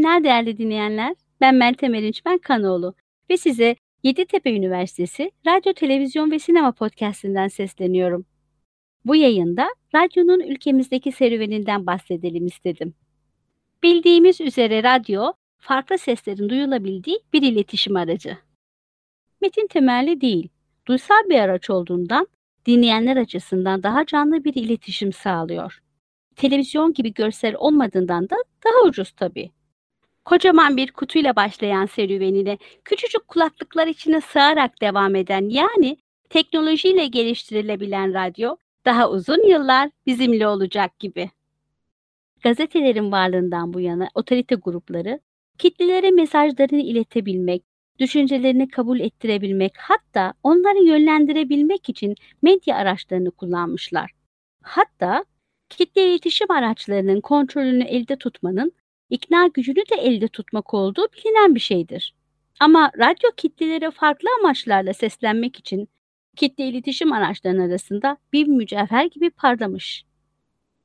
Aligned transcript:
günler 0.00 0.24
değerli 0.24 0.58
dinleyenler. 0.58 1.14
Ben 1.40 1.54
Meltem 1.54 1.94
Erinçmen 1.94 2.38
Kanoğlu 2.38 2.94
ve 3.30 3.36
size 3.36 3.76
Yeditepe 4.02 4.52
Üniversitesi 4.52 5.30
Radyo, 5.46 5.72
Televizyon 5.72 6.30
ve 6.30 6.38
Sinema 6.38 6.72
Podcast'inden 6.72 7.48
sesleniyorum. 7.48 8.26
Bu 9.04 9.16
yayında 9.16 9.68
radyonun 9.94 10.40
ülkemizdeki 10.40 11.12
serüveninden 11.12 11.86
bahsedelim 11.86 12.46
istedim. 12.46 12.94
Bildiğimiz 13.82 14.40
üzere 14.40 14.82
radyo, 14.82 15.32
farklı 15.58 15.98
seslerin 15.98 16.48
duyulabildiği 16.48 17.18
bir 17.32 17.42
iletişim 17.42 17.96
aracı. 17.96 18.36
Metin 19.40 19.66
temelli 19.66 20.20
değil, 20.20 20.48
duysal 20.86 21.28
bir 21.28 21.38
araç 21.38 21.70
olduğundan 21.70 22.26
dinleyenler 22.66 23.16
açısından 23.16 23.82
daha 23.82 24.06
canlı 24.06 24.44
bir 24.44 24.54
iletişim 24.54 25.12
sağlıyor. 25.12 25.78
Televizyon 26.36 26.92
gibi 26.92 27.14
görsel 27.14 27.54
olmadığından 27.58 28.30
da 28.30 28.36
daha 28.64 28.88
ucuz 28.88 29.10
tabii. 29.10 29.50
Kocaman 30.24 30.76
bir 30.76 30.92
kutuyla 30.92 31.36
başlayan 31.36 31.86
serüvenine 31.86 32.58
küçücük 32.84 33.28
kulaklıklar 33.28 33.86
içine 33.86 34.20
sığarak 34.20 34.80
devam 34.80 35.14
eden 35.14 35.48
yani 35.48 35.96
teknolojiyle 36.30 37.06
geliştirilebilen 37.06 38.14
radyo 38.14 38.56
daha 38.84 39.10
uzun 39.10 39.48
yıllar 39.48 39.90
bizimle 40.06 40.48
olacak 40.48 40.98
gibi. 40.98 41.30
Gazetelerin 42.42 43.12
varlığından 43.12 43.72
bu 43.72 43.80
yana 43.80 44.08
otorite 44.14 44.54
grupları 44.54 45.20
kitlelere 45.58 46.10
mesajlarını 46.10 46.80
iletebilmek, 46.80 47.62
düşüncelerini 47.98 48.68
kabul 48.68 49.00
ettirebilmek, 49.00 49.72
hatta 49.78 50.34
onları 50.42 50.84
yönlendirebilmek 50.84 51.88
için 51.88 52.14
medya 52.42 52.76
araçlarını 52.76 53.30
kullanmışlar. 53.30 54.10
Hatta 54.62 55.24
kitle 55.68 56.08
iletişim 56.08 56.50
araçlarının 56.50 57.20
kontrolünü 57.20 57.84
elde 57.84 58.16
tutmanın 58.16 58.72
ikna 59.10 59.46
gücünü 59.46 59.76
de 59.76 59.94
elde 59.98 60.28
tutmak 60.28 60.74
olduğu 60.74 61.06
bilinen 61.12 61.54
bir 61.54 61.60
şeydir. 61.60 62.14
Ama 62.60 62.90
radyo 62.98 63.30
kitlelere 63.36 63.90
farklı 63.90 64.28
amaçlarla 64.40 64.94
seslenmek 64.94 65.58
için 65.58 65.88
kitle 66.36 66.68
iletişim 66.68 67.12
araçlarının 67.12 67.68
arasında 67.68 68.16
bir 68.32 68.46
mücevher 68.46 69.04
gibi 69.04 69.30
parlamış. 69.30 70.04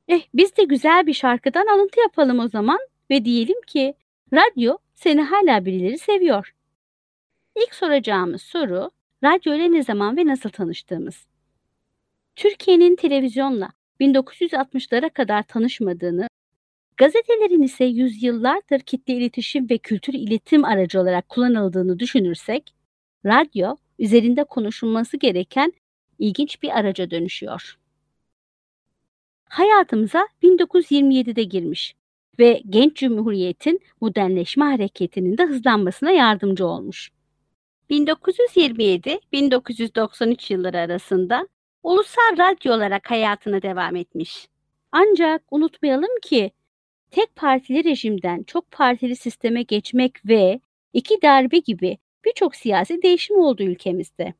Eh 0.08 0.22
biz 0.34 0.56
de 0.56 0.64
güzel 0.64 1.06
bir 1.06 1.14
şarkıdan 1.14 1.66
alıntı 1.66 2.00
yapalım 2.00 2.38
o 2.38 2.48
zaman 2.48 2.78
ve 3.10 3.24
diyelim 3.24 3.60
ki 3.66 3.94
radyo 4.32 4.78
seni 4.94 5.22
hala 5.22 5.64
birileri 5.64 5.98
seviyor. 5.98 6.54
İlk 7.56 7.74
soracağımız 7.74 8.42
soru 8.42 8.90
radyo 9.24 9.54
ile 9.54 9.72
ne 9.72 9.82
zaman 9.82 10.16
ve 10.16 10.26
nasıl 10.26 10.50
tanıştığımız. 10.50 11.26
Türkiye'nin 12.36 12.96
televizyonla 12.96 13.70
1960'lara 14.00 15.10
kadar 15.10 15.42
tanışmadığını, 15.42 16.28
gazetelerin 16.96 17.62
ise 17.62 17.84
yüzyıllardır 17.84 18.80
kitle 18.80 19.14
iletişim 19.14 19.70
ve 19.70 19.78
kültür 19.78 20.14
iletim 20.14 20.64
aracı 20.64 21.00
olarak 21.00 21.28
kullanıldığını 21.28 21.98
düşünürsek, 21.98 22.74
radyo 23.26 23.76
üzerinde 23.98 24.44
konuşulması 24.44 25.16
gereken 25.16 25.72
ilginç 26.18 26.62
bir 26.62 26.78
araca 26.78 27.10
dönüşüyor. 27.10 27.78
Hayatımıza 29.44 30.28
1927'de 30.42 31.42
girmiş 31.42 31.94
ve 32.38 32.62
genç 32.70 32.96
cumhuriyetin 32.96 33.80
modernleşme 34.00 34.64
hareketinin 34.64 35.38
de 35.38 35.46
hızlanmasına 35.46 36.10
yardımcı 36.10 36.66
olmuş. 36.66 37.10
1927-1993 37.90 40.52
yılları 40.52 40.78
arasında 40.78 41.48
ulusal 41.82 42.38
radyo 42.38 42.74
olarak 42.74 43.10
hayatına 43.10 43.62
devam 43.62 43.96
etmiş. 43.96 44.48
Ancak 44.92 45.42
unutmayalım 45.50 46.20
ki 46.22 46.50
tek 47.10 47.36
partili 47.36 47.84
rejimden 47.84 48.42
çok 48.42 48.70
partili 48.70 49.16
sisteme 49.16 49.62
geçmek 49.62 50.26
ve 50.26 50.60
iki 50.92 51.22
darbe 51.22 51.58
gibi 51.58 51.98
birçok 52.24 52.56
siyasi 52.56 53.02
değişim 53.02 53.38
oldu 53.38 53.62
ülkemizde. 53.62 54.34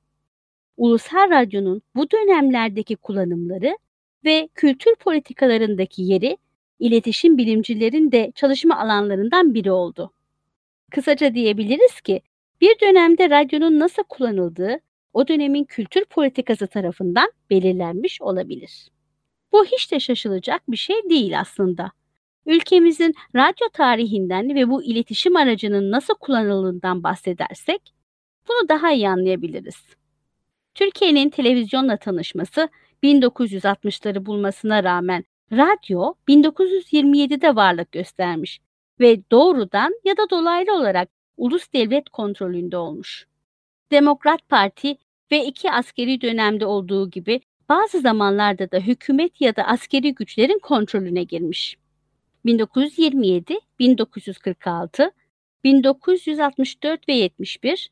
Ulusal 0.77 1.31
Radyo'nun 1.31 1.83
bu 1.95 2.11
dönemlerdeki 2.11 2.97
kullanımları 2.97 3.79
ve 4.25 4.49
kültür 4.55 4.95
politikalarındaki 4.95 6.03
yeri 6.03 6.37
iletişim 6.79 7.39
bilimcilerin 7.39 8.13
de 8.13 8.33
çalışma 8.35 8.79
alanlarından 8.79 9.55
biri 9.55 9.71
oldu. 9.71 10.13
Kısaca 10.91 11.35
diyebiliriz 11.35 12.01
ki 12.01 12.21
bir 12.61 12.81
dönemde 12.81 13.31
radyonun 13.31 13.79
nasıl 13.79 14.03
kullanıldığı 14.03 14.81
o 15.13 15.29
dönemin 15.29 15.65
kültür 15.65 16.05
politikası 16.05 16.67
tarafından 16.67 17.33
belirlenmiş 17.51 18.23
olabilir. 18.23 18.91
Bu 19.53 19.65
hiç 19.65 19.93
de 19.93 20.01
şaşılacak 20.01 20.63
bir 20.69 20.77
şey 20.77 20.97
değil 21.11 21.41
aslında. 21.41 21.93
Ülkemizin 22.47 23.15
radyo 23.37 23.69
tarihinden 23.73 24.55
ve 24.55 24.71
bu 24.71 24.83
iletişim 24.83 25.37
aracının 25.37 25.91
nasıl 25.91 26.15
kullanıldığından 26.15 27.03
bahsedersek 27.03 27.95
bunu 28.49 28.69
daha 28.69 28.93
iyi 28.93 29.09
anlayabiliriz. 29.09 29.87
Türkiye'nin 30.75 31.31
televizyonla 31.31 31.97
tanışması 31.97 32.69
1960'ları 33.03 34.27
bulmasına 34.27 34.85
rağmen 34.85 35.25
radyo 35.53 36.15
1927'de 36.29 37.57
varlık 37.57 37.93
göstermiş 37.93 38.61
ve 39.01 39.31
doğrudan 39.31 39.95
ya 40.05 40.17
da 40.17 40.31
dolaylı 40.31 40.75
olarak 40.75 41.09
ulus 41.37 41.73
devlet 41.73 42.09
kontrolünde 42.09 42.77
olmuş. 42.77 43.27
Demokrat 43.91 44.49
Parti 44.49 44.97
ve 45.33 45.45
iki 45.45 45.71
askeri 45.73 46.21
dönemde 46.21 46.67
olduğu 46.67 47.11
gibi 47.11 47.41
bazı 47.69 48.01
zamanlarda 48.01 48.71
da 48.71 48.79
hükümet 48.79 49.41
ya 49.41 49.57
da 49.57 49.65
askeri 49.65 50.15
güçlerin 50.15 50.59
kontrolüne 50.59 51.23
girmiş. 51.23 51.77
1927, 52.47 53.61
1946, 53.79 55.11
1964 55.65 57.09
ve 57.09 57.13
71 57.13 57.91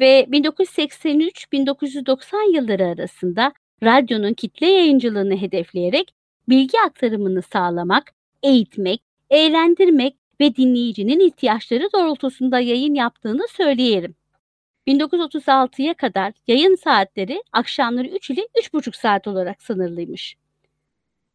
ve 0.00 0.26
1983-1990 0.30 2.54
yılları 2.54 2.86
arasında 2.86 3.52
radyonun 3.82 4.34
kitle 4.34 4.66
yayıncılığını 4.66 5.36
hedefleyerek 5.36 6.14
bilgi 6.48 6.80
aktarımını 6.86 7.42
sağlamak, 7.42 8.12
eğitmek, 8.42 9.02
eğlendirmek 9.30 10.16
ve 10.40 10.56
dinleyicinin 10.56 11.20
ihtiyaçları 11.20 11.88
doğrultusunda 11.94 12.60
yayın 12.60 12.94
yaptığını 12.94 13.48
söyleyelim. 13.48 14.14
1936'ya 14.86 15.94
kadar 15.94 16.32
yayın 16.46 16.74
saatleri 16.74 17.42
akşamları 17.52 18.08
3 18.08 18.30
ile 18.30 18.40
3,5 18.40 18.96
saat 18.96 19.26
olarak 19.26 19.62
sınırlıymış. 19.62 20.36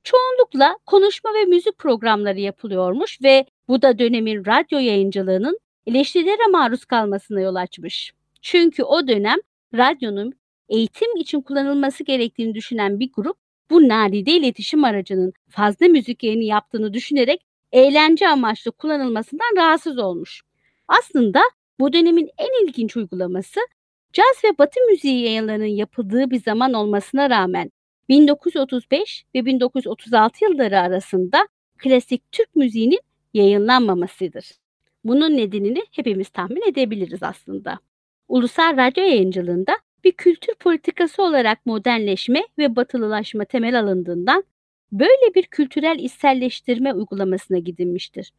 Çoğunlukla 0.04 0.78
konuşma 0.86 1.34
ve 1.34 1.46
müzik 1.46 1.78
programları 1.78 2.40
yapılıyormuş 2.40 3.22
ve 3.24 3.46
bu 3.68 3.82
da 3.82 4.00
dönemin 4.00 4.46
radyo 4.46 4.80
yayıncılığının 4.80 5.60
eleştirilere 5.88 6.48
maruz 6.52 6.86
kalmasına 6.86 7.42
yol 7.42 7.56
açmış. 7.56 8.14
Çünkü 8.42 8.84
o 8.84 9.08
dönem 9.08 9.38
radyonun 9.74 10.34
eğitim 10.70 11.16
için 11.16 11.42
kullanılması 11.42 12.04
gerektiğini 12.04 12.56
düşünen 12.56 13.00
bir 13.00 13.12
grup 13.14 13.38
bu 13.70 13.88
nadide 13.88 14.32
iletişim 14.32 14.84
aracının 14.84 15.34
fazla 15.50 15.88
müzik 15.88 16.24
yayını 16.24 16.44
yaptığını 16.44 16.94
düşünerek 16.94 17.46
eğlence 17.72 18.28
amaçlı 18.28 18.72
kullanılmasından 18.72 19.58
rahatsız 19.58 19.98
olmuş. 19.98 20.42
Aslında 20.88 21.42
bu 21.80 21.94
dönemin 21.94 22.30
en 22.38 22.68
ilginç 22.68 22.98
uygulaması 22.98 23.60
caz 24.14 24.44
ve 24.44 24.58
batı 24.58 24.80
müziği 24.90 25.26
yayınlarının 25.26 25.66
yapıldığı 25.66 26.32
bir 26.32 26.42
zaman 26.42 26.74
olmasına 26.74 27.30
rağmen 27.30 27.72
1935 28.14 29.26
ve 29.36 29.46
1936 29.46 30.46
yılları 30.46 30.80
arasında 30.80 31.48
klasik 31.78 32.32
Türk 32.32 32.56
müziğinin 32.56 33.00
yayınlanmamasıdır. 33.34 34.52
Bunun 35.04 35.38
nedenini 35.38 35.84
hepimiz 35.92 36.30
tahmin 36.30 36.70
edebiliriz 36.70 37.24
aslında. 37.24 37.80
Ulusal 38.28 38.78
radyo 38.78 39.04
yayıncılığında 39.04 39.74
bir 40.04 40.12
kültür 40.12 40.56
politikası 40.56 41.24
olarak 41.24 41.66
modernleşme 41.66 42.44
ve 42.58 42.76
batılılaşma 42.76 43.46
temel 43.46 43.80
alındığından 43.80 44.44
böyle 44.92 45.36
bir 45.36 45.44
kültürel 45.44 46.00
içselleştirme 46.00 46.94
uygulamasına 46.94 47.58
gidilmiştir. 47.58 48.32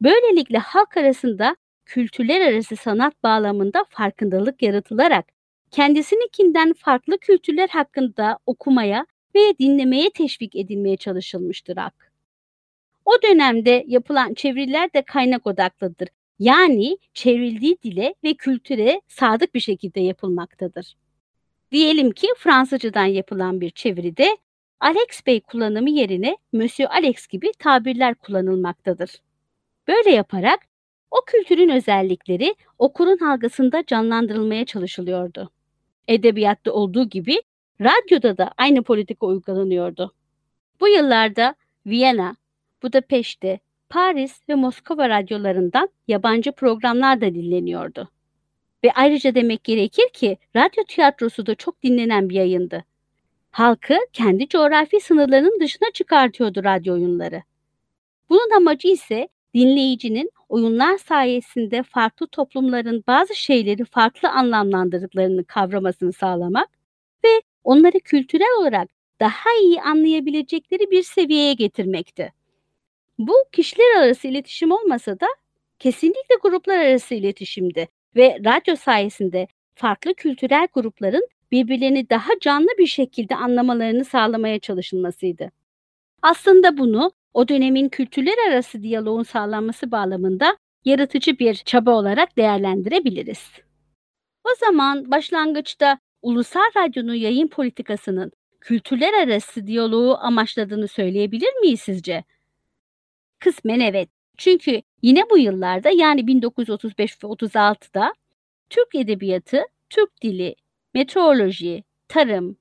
Böylelikle 0.00 0.58
halk 0.58 0.96
arasında 0.96 1.56
kültürler 1.86 2.52
arası 2.52 2.76
sanat 2.76 3.22
bağlamında 3.22 3.84
farkındalık 3.88 4.62
yaratılarak 4.62 5.26
kendisininkinden 5.70 6.72
farklı 6.72 7.18
kültürler 7.18 7.68
hakkında 7.68 8.38
okumaya 8.46 9.06
ve 9.38 9.58
dinlemeye 9.58 10.10
teşvik 10.10 10.56
edilmeye 10.56 10.96
çalışılmıştır 10.96 11.76
ak. 11.76 12.12
O 13.04 13.12
dönemde 13.22 13.84
yapılan 13.86 14.34
çeviriler 14.34 14.92
de 14.92 15.02
kaynak 15.02 15.46
odaklıdır. 15.46 16.08
Yani 16.38 16.98
çevrildiği 17.14 17.78
dile 17.82 18.14
ve 18.24 18.34
kültüre 18.34 19.00
sadık 19.08 19.54
bir 19.54 19.60
şekilde 19.60 20.00
yapılmaktadır. 20.00 20.96
Diyelim 21.72 22.10
ki 22.10 22.26
Fransızcadan 22.38 23.04
yapılan 23.04 23.60
bir 23.60 23.70
çeviride 23.70 24.36
Alex 24.80 25.26
Bey 25.26 25.40
kullanımı 25.40 25.90
yerine 25.90 26.36
Monsieur 26.52 26.90
Alex 26.90 27.26
gibi 27.26 27.52
tabirler 27.58 28.14
kullanılmaktadır. 28.14 29.10
Böyle 29.88 30.10
yaparak 30.10 30.60
o 31.10 31.16
kültürün 31.26 31.68
özellikleri 31.68 32.54
okurun 32.78 33.18
algısında 33.18 33.84
canlandırılmaya 33.86 34.64
çalışılıyordu. 34.64 35.50
Edebiyatta 36.08 36.72
olduğu 36.72 37.08
gibi 37.08 37.42
radyoda 37.80 38.38
da 38.38 38.52
aynı 38.56 38.82
politika 38.82 39.26
uygulanıyordu. 39.26 40.14
Bu 40.80 40.88
yıllarda 40.88 41.54
Viyana, 41.86 42.36
Budapeşte, 42.82 43.60
Paris 43.88 44.40
ve 44.48 44.54
Moskova 44.54 45.08
radyolarından 45.08 45.88
yabancı 46.08 46.52
programlar 46.52 47.20
da 47.20 47.34
dinleniyordu. 47.34 48.08
Ve 48.84 48.92
ayrıca 48.92 49.34
demek 49.34 49.64
gerekir 49.64 50.08
ki 50.12 50.36
radyo 50.56 50.84
tiyatrosu 50.88 51.46
da 51.46 51.54
çok 51.54 51.82
dinlenen 51.82 52.28
bir 52.28 52.34
yayındı. 52.34 52.84
Halkı 53.50 53.96
kendi 54.12 54.48
coğrafi 54.48 55.00
sınırlarının 55.00 55.60
dışına 55.60 55.90
çıkartıyordu 55.94 56.64
radyo 56.64 56.94
oyunları. 56.94 57.42
Bunun 58.28 58.56
amacı 58.56 58.88
ise 58.88 59.28
dinleyicinin 59.54 60.30
oyunlar 60.48 60.98
sayesinde 60.98 61.82
farklı 61.82 62.26
toplumların 62.26 63.04
bazı 63.06 63.34
şeyleri 63.34 63.84
farklı 63.84 64.30
anlamlandırdıklarını 64.30 65.44
kavramasını 65.44 66.12
sağlamak 66.12 66.77
onları 67.68 68.00
kültürel 68.00 68.58
olarak 68.60 68.88
daha 69.20 69.50
iyi 69.62 69.82
anlayabilecekleri 69.82 70.90
bir 70.90 71.02
seviyeye 71.02 71.54
getirmekti. 71.54 72.32
Bu 73.18 73.34
kişiler 73.52 73.96
arası 74.02 74.28
iletişim 74.28 74.72
olmasa 74.72 75.20
da 75.20 75.26
kesinlikle 75.78 76.34
gruplar 76.42 76.78
arası 76.78 77.14
iletişimdi 77.14 77.88
ve 78.16 78.38
radyo 78.44 78.76
sayesinde 78.76 79.46
farklı 79.74 80.14
kültürel 80.14 80.68
grupların 80.74 81.28
birbirlerini 81.50 82.10
daha 82.10 82.30
canlı 82.40 82.68
bir 82.78 82.86
şekilde 82.86 83.36
anlamalarını 83.36 84.04
sağlamaya 84.04 84.58
çalışılmasıydı. 84.58 85.50
Aslında 86.22 86.78
bunu 86.78 87.12
o 87.34 87.48
dönemin 87.48 87.88
kültürler 87.88 88.48
arası 88.48 88.82
diyaloğun 88.82 89.22
sağlanması 89.22 89.90
bağlamında 89.90 90.56
yaratıcı 90.84 91.38
bir 91.38 91.54
çaba 91.54 91.90
olarak 91.90 92.36
değerlendirebiliriz. 92.36 93.50
O 94.44 94.54
zaman 94.60 95.10
başlangıçta 95.10 95.98
Ulusal 96.22 96.70
Radyo'nun 96.76 97.14
yayın 97.14 97.48
politikasının 97.48 98.32
kültürler 98.60 99.14
arası 99.14 99.66
diyaloğu 99.66 100.18
amaçladığını 100.18 100.88
söyleyebilir 100.88 101.52
miyiz 101.60 101.80
sizce? 101.80 102.24
Kısmen 103.38 103.80
evet. 103.80 104.08
Çünkü 104.36 104.82
yine 105.02 105.30
bu 105.30 105.38
yıllarda 105.38 105.90
yani 105.90 106.26
1935 106.26 107.24
ve 107.24 107.28
36'da 107.28 108.12
Türk 108.70 108.94
edebiyatı, 108.94 109.62
Türk 109.90 110.22
dili, 110.22 110.54
meteoroloji, 110.94 111.84
tarım, 112.08 112.56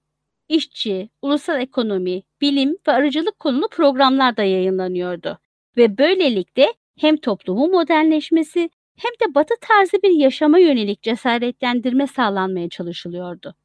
işçi, 0.50 1.10
ulusal 1.22 1.62
ekonomi, 1.62 2.24
bilim 2.42 2.78
ve 2.88 2.92
arıcılık 2.92 3.40
konulu 3.40 3.68
programlar 3.70 4.38
da 4.38 4.44
yayınlanıyordu. 4.44 5.40
Ve 5.78 5.98
böylelikle 5.98 6.74
hem 7.00 7.18
toplumun 7.18 7.72
modernleşmesi 7.72 8.70
hem 8.98 9.12
de 9.30 9.36
batı 9.36 9.54
tarzı 9.62 9.98
bir 10.04 10.12
yaşama 10.12 10.60
yönelik 10.60 11.02
cesaretlendirme 11.02 12.08
sağlanmaya 12.08 12.70
çalışılıyordu. 12.70 13.56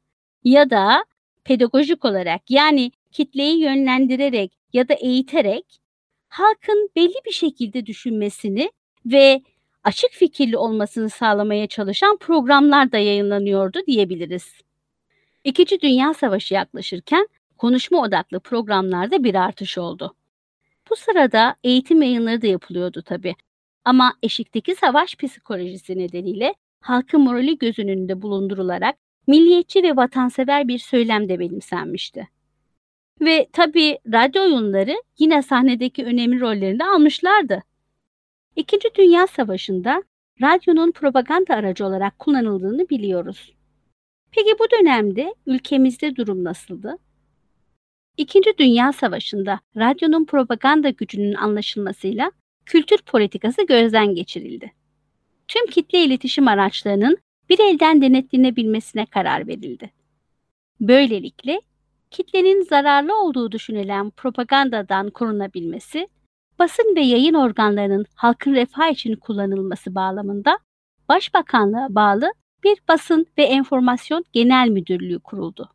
Ya 0.43 0.69
da 0.69 1.05
pedagojik 1.43 2.05
olarak 2.05 2.41
yani 2.49 2.91
kitleyi 3.11 3.59
yönlendirerek 3.59 4.51
ya 4.73 4.87
da 4.87 4.93
eğiterek 4.93 5.65
halkın 6.27 6.89
belli 6.95 7.15
bir 7.25 7.31
şekilde 7.31 7.85
düşünmesini 7.85 8.71
ve 9.05 9.41
açık 9.83 10.11
fikirli 10.11 10.57
olmasını 10.57 11.09
sağlamaya 11.09 11.67
çalışan 11.67 12.17
programlar 12.17 12.91
da 12.91 12.97
yayınlanıyordu 12.97 13.79
diyebiliriz. 13.87 14.53
İkinci 15.43 15.81
Dünya 15.81 16.13
Savaşı 16.13 16.53
yaklaşırken 16.53 17.27
konuşma 17.57 18.01
odaklı 18.01 18.39
programlarda 18.39 19.23
bir 19.23 19.35
artış 19.35 19.77
oldu. 19.77 20.15
Bu 20.89 20.95
sırada 20.95 21.55
eğitim 21.63 22.01
yayınları 22.01 22.41
da 22.41 22.47
yapılıyordu 22.47 23.01
tabi. 23.01 23.35
Ama 23.85 24.13
eşikteki 24.23 24.75
savaş 24.75 25.15
psikolojisi 25.15 25.97
nedeniyle 25.97 26.55
halkın 26.81 27.21
morali 27.21 27.57
göz 27.57 27.79
önünde 27.79 28.21
bulundurularak 28.21 28.95
milliyetçi 29.27 29.83
ve 29.83 29.95
vatansever 29.95 30.67
bir 30.67 30.79
söylem 30.79 31.29
de 31.29 31.39
benimsenmişti. 31.39 32.29
Ve 33.21 33.47
tabi 33.53 33.99
radyo 34.13 34.43
oyunları 34.43 34.95
yine 35.19 35.41
sahnedeki 35.41 36.05
önemli 36.05 36.39
rollerini 36.39 36.85
almışlardı. 36.85 37.63
İkinci 38.55 38.89
Dünya 38.95 39.27
Savaşı'nda 39.27 40.03
radyonun 40.41 40.91
propaganda 40.91 41.53
aracı 41.55 41.85
olarak 41.85 42.19
kullanıldığını 42.19 42.89
biliyoruz. 42.89 43.53
Peki 44.31 44.55
bu 44.59 44.71
dönemde 44.71 45.35
ülkemizde 45.45 46.15
durum 46.15 46.43
nasıldı? 46.43 46.97
İkinci 48.17 48.53
Dünya 48.57 48.93
Savaşı'nda 48.93 49.59
radyonun 49.77 50.25
propaganda 50.25 50.89
gücünün 50.89 51.33
anlaşılmasıyla 51.33 52.31
kültür 52.65 52.97
politikası 52.97 53.65
gözden 53.65 54.15
geçirildi. 54.15 54.71
Tüm 55.47 55.67
kitle 55.67 56.03
iletişim 56.03 56.47
araçlarının 56.47 57.17
bir 57.49 57.59
elden 57.59 58.01
denetlenebilmesine 58.01 59.05
karar 59.05 59.47
verildi. 59.47 59.91
Böylelikle 60.81 61.61
kitlenin 62.11 62.63
zararlı 62.63 63.21
olduğu 63.21 63.51
düşünülen 63.51 64.09
propagandadan 64.09 65.09
korunabilmesi, 65.09 66.07
basın 66.59 66.95
ve 66.95 67.01
yayın 67.01 67.33
organlarının 67.33 68.05
halkın 68.15 68.53
refah 68.53 68.91
için 68.91 69.15
kullanılması 69.15 69.95
bağlamında 69.95 70.59
Başbakanlığa 71.09 71.95
bağlı 71.95 72.33
bir 72.63 72.77
basın 72.87 73.25
ve 73.37 73.43
enformasyon 73.43 74.25
genel 74.33 74.69
müdürlüğü 74.69 75.19
kuruldu. 75.19 75.69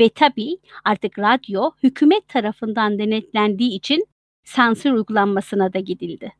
Ve 0.00 0.08
tabii 0.08 0.58
artık 0.84 1.18
radyo 1.18 1.70
hükümet 1.82 2.28
tarafından 2.28 2.98
denetlendiği 2.98 3.70
için 3.76 4.06
sansür 4.44 4.92
uygulanmasına 4.92 5.72
da 5.72 5.78
gidildi. 5.78 6.32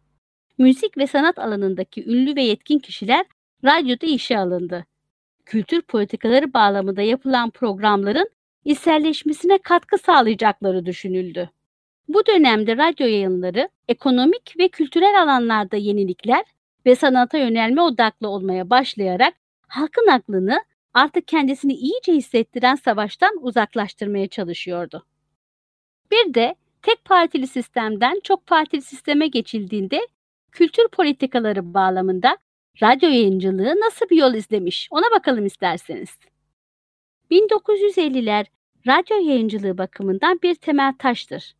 Müzik 0.58 0.98
ve 0.98 1.06
sanat 1.06 1.38
alanındaki 1.38 2.04
ünlü 2.04 2.36
ve 2.36 2.42
yetkin 2.42 2.78
kişiler 2.78 3.26
radyoda 3.64 4.06
işe 4.06 4.38
alındı. 4.38 4.86
Kültür 5.46 5.82
politikaları 5.82 6.54
bağlamında 6.54 7.02
yapılan 7.02 7.50
programların 7.50 8.28
iselleşmesine 8.64 9.58
katkı 9.58 9.98
sağlayacakları 9.98 10.86
düşünüldü. 10.86 11.50
Bu 12.08 12.26
dönemde 12.26 12.76
radyo 12.76 13.06
yayınları 13.06 13.68
ekonomik 13.88 14.54
ve 14.58 14.68
kültürel 14.68 15.22
alanlarda 15.22 15.76
yenilikler 15.76 16.44
ve 16.86 16.94
sanata 16.96 17.38
yönelme 17.38 17.82
odaklı 17.82 18.28
olmaya 18.28 18.70
başlayarak 18.70 19.34
halkın 19.68 20.06
aklını 20.06 20.60
artık 20.94 21.28
kendisini 21.28 21.72
iyice 21.74 22.12
hissettiren 22.12 22.74
savaştan 22.74 23.38
uzaklaştırmaya 23.40 24.28
çalışıyordu. 24.28 25.06
Bir 26.10 26.34
de 26.34 26.54
tek 26.82 27.04
partili 27.04 27.46
sistemden 27.46 28.20
çok 28.24 28.46
partili 28.46 28.82
sisteme 28.82 29.26
geçildiğinde 29.26 30.08
kültür 30.52 30.88
politikaları 30.88 31.74
bağlamında 31.74 32.38
radyo 32.82 33.08
yayıncılığı 33.08 33.80
nasıl 33.80 34.08
bir 34.08 34.16
yol 34.16 34.34
izlemiş 34.34 34.88
ona 34.90 35.10
bakalım 35.16 35.46
isterseniz. 35.46 36.18
1950'ler 37.30 38.46
radyo 38.86 39.16
yayıncılığı 39.16 39.78
bakımından 39.78 40.38
bir 40.42 40.54
temel 40.54 40.92
taştır. 40.98 41.54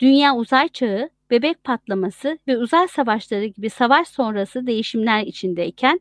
Dünya 0.00 0.36
uzay 0.36 0.68
çağı, 0.68 1.10
bebek 1.30 1.64
patlaması 1.64 2.38
ve 2.48 2.58
uzay 2.58 2.88
savaşları 2.88 3.44
gibi 3.44 3.70
savaş 3.70 4.08
sonrası 4.08 4.66
değişimler 4.66 5.22
içindeyken 5.22 6.00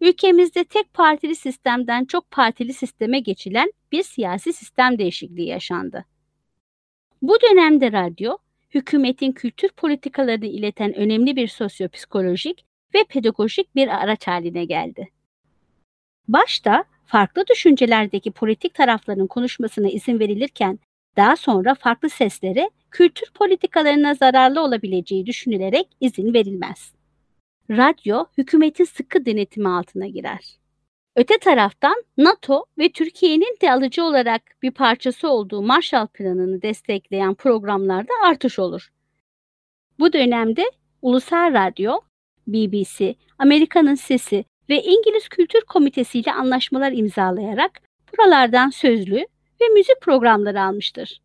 ülkemizde 0.00 0.64
tek 0.64 0.94
partili 0.94 1.36
sistemden 1.36 2.04
çok 2.04 2.30
partili 2.30 2.74
sisteme 2.74 3.20
geçilen 3.20 3.72
bir 3.92 4.02
siyasi 4.02 4.52
sistem 4.52 4.98
değişikliği 4.98 5.48
yaşandı. 5.48 6.04
Bu 7.22 7.36
dönemde 7.40 7.92
radyo, 7.92 8.38
hükümetin 8.74 9.32
kültür 9.32 9.68
politikalarını 9.68 10.46
ileten 10.46 10.94
önemli 10.94 11.36
bir 11.36 11.48
sosyopsikolojik 11.48 12.64
ve 12.94 12.98
pedagojik 13.08 13.74
bir 13.74 13.88
araç 13.88 14.26
haline 14.26 14.64
geldi. 14.64 15.08
Başta 16.28 16.84
farklı 17.06 17.44
düşüncelerdeki 17.50 18.30
politik 18.30 18.74
tarafların 18.74 19.26
konuşmasına 19.26 19.88
izin 19.88 20.20
verilirken 20.20 20.78
daha 21.16 21.36
sonra 21.36 21.74
farklı 21.74 22.10
seslere 22.10 22.70
kültür 22.90 23.30
politikalarına 23.30 24.14
zararlı 24.14 24.60
olabileceği 24.60 25.26
düşünülerek 25.26 25.88
izin 26.00 26.34
verilmez. 26.34 26.92
Radyo 27.70 28.24
hükümetin 28.38 28.84
sıkı 28.84 29.26
denetimi 29.26 29.68
altına 29.68 30.06
girer. 30.06 30.58
Öte 31.18 31.38
taraftan 31.38 32.04
NATO 32.16 32.64
ve 32.78 32.88
Türkiye'nin 32.88 33.56
de 33.62 33.72
alıcı 33.72 34.04
olarak 34.04 34.42
bir 34.62 34.70
parçası 34.70 35.28
olduğu 35.28 35.62
Marshall 35.62 36.06
Planı'nı 36.06 36.62
destekleyen 36.62 37.34
programlarda 37.34 38.12
artış 38.24 38.58
olur. 38.58 38.88
Bu 39.98 40.12
dönemde 40.12 40.64
Ulusal 41.02 41.52
Radyo, 41.54 42.00
BBC, 42.46 43.14
Amerika'nın 43.38 43.94
Sesi 43.94 44.44
ve 44.68 44.82
İngiliz 44.82 45.28
Kültür 45.28 45.60
Komitesi 45.60 46.18
ile 46.18 46.32
anlaşmalar 46.32 46.92
imzalayarak 46.92 47.80
buralardan 48.12 48.70
sözlü 48.70 49.26
ve 49.60 49.68
müzik 49.74 50.00
programları 50.00 50.62
almıştır. 50.62 51.20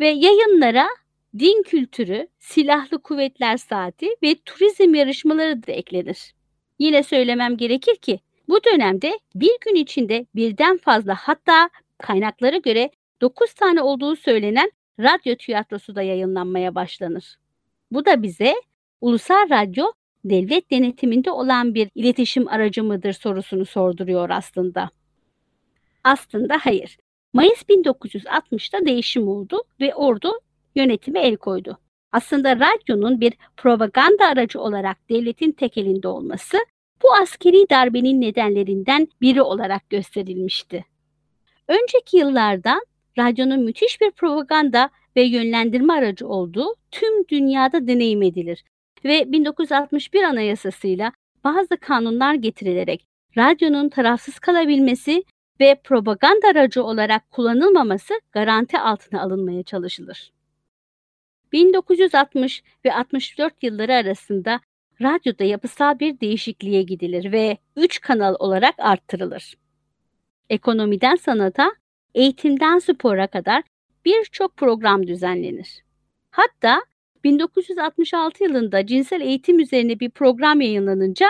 Ve 0.00 0.08
yayınlara 0.08 0.86
din 1.38 1.62
kültürü, 1.62 2.28
silahlı 2.38 3.02
kuvvetler 3.02 3.56
saati 3.56 4.08
ve 4.22 4.34
turizm 4.44 4.94
yarışmaları 4.94 5.66
da 5.66 5.72
eklenir. 5.72 6.34
Yine 6.78 7.02
söylemem 7.02 7.56
gerekir 7.56 7.96
ki 7.96 8.20
bu 8.48 8.64
dönemde 8.64 9.18
bir 9.34 9.52
gün 9.60 9.74
içinde 9.74 10.26
birden 10.34 10.76
fazla 10.76 11.14
hatta 11.14 11.70
kaynaklara 11.98 12.56
göre 12.56 12.90
9 13.20 13.54
tane 13.54 13.82
olduğu 13.82 14.16
söylenen 14.16 14.72
radyo 15.00 15.36
tiyatrosu 15.36 15.94
da 15.94 16.02
yayınlanmaya 16.02 16.74
başlanır. 16.74 17.36
Bu 17.90 18.06
da 18.06 18.22
bize 18.22 18.54
ulusal 19.00 19.50
radyo 19.50 19.92
devlet 20.24 20.70
denetiminde 20.70 21.30
olan 21.30 21.74
bir 21.74 21.90
iletişim 21.94 22.48
aracı 22.48 22.84
mıdır 22.84 23.12
sorusunu 23.12 23.64
sorduruyor 23.64 24.30
aslında. 24.30 24.90
Aslında 26.04 26.58
hayır. 26.60 26.98
Mayıs 27.32 27.62
1960'da 27.62 28.86
değişim 28.86 29.28
oldu 29.28 29.62
ve 29.80 29.94
ordu 29.94 30.32
yönetime 30.74 31.20
el 31.20 31.36
koydu. 31.36 31.78
Aslında 32.12 32.56
radyonun 32.56 33.20
bir 33.20 33.32
propaganda 33.56 34.26
aracı 34.26 34.60
olarak 34.60 35.08
devletin 35.10 35.52
tekelinde 35.52 36.08
olması 36.08 36.58
bu 37.04 37.14
askeri 37.14 37.70
darbenin 37.70 38.20
nedenlerinden 38.20 39.08
biri 39.20 39.42
olarak 39.42 39.90
gösterilmişti. 39.90 40.84
Önceki 41.68 42.16
yıllarda 42.16 42.80
radyonun 43.18 43.60
müthiş 43.60 44.00
bir 44.00 44.10
propaganda 44.10 44.90
ve 45.16 45.22
yönlendirme 45.22 45.92
aracı 45.92 46.28
olduğu 46.28 46.74
tüm 46.90 47.28
dünyada 47.28 47.86
deneyim 47.86 48.22
edilir 48.22 48.64
ve 49.04 49.32
1961 49.32 50.22
Anayasası'yla 50.22 51.12
bazı 51.44 51.76
kanunlar 51.76 52.34
getirilerek 52.34 53.06
radyonun 53.36 53.88
tarafsız 53.88 54.38
kalabilmesi 54.38 55.24
ve 55.60 55.80
propaganda 55.84 56.48
aracı 56.48 56.84
olarak 56.84 57.30
kullanılmaması 57.30 58.14
garanti 58.32 58.78
altına 58.78 59.22
alınmaya 59.22 59.62
çalışılır. 59.62 60.32
1960 61.52 62.62
ve 62.84 62.94
64 62.94 63.62
yılları 63.62 63.94
arasında 63.94 64.60
radyoda 65.02 65.44
yapısal 65.44 65.98
bir 65.98 66.20
değişikliğe 66.20 66.82
gidilir 66.82 67.32
ve 67.32 67.58
3 67.76 68.00
kanal 68.00 68.34
olarak 68.38 68.74
arttırılır. 68.78 69.54
Ekonomiden 70.50 71.16
sanata, 71.16 71.72
eğitimden 72.14 72.78
spora 72.78 73.26
kadar 73.26 73.62
birçok 74.04 74.56
program 74.56 75.06
düzenlenir. 75.06 75.84
Hatta 76.30 76.82
1966 77.24 78.44
yılında 78.44 78.86
cinsel 78.86 79.20
eğitim 79.20 79.58
üzerine 79.58 80.00
bir 80.00 80.10
program 80.10 80.60
yayınlanınca 80.60 81.26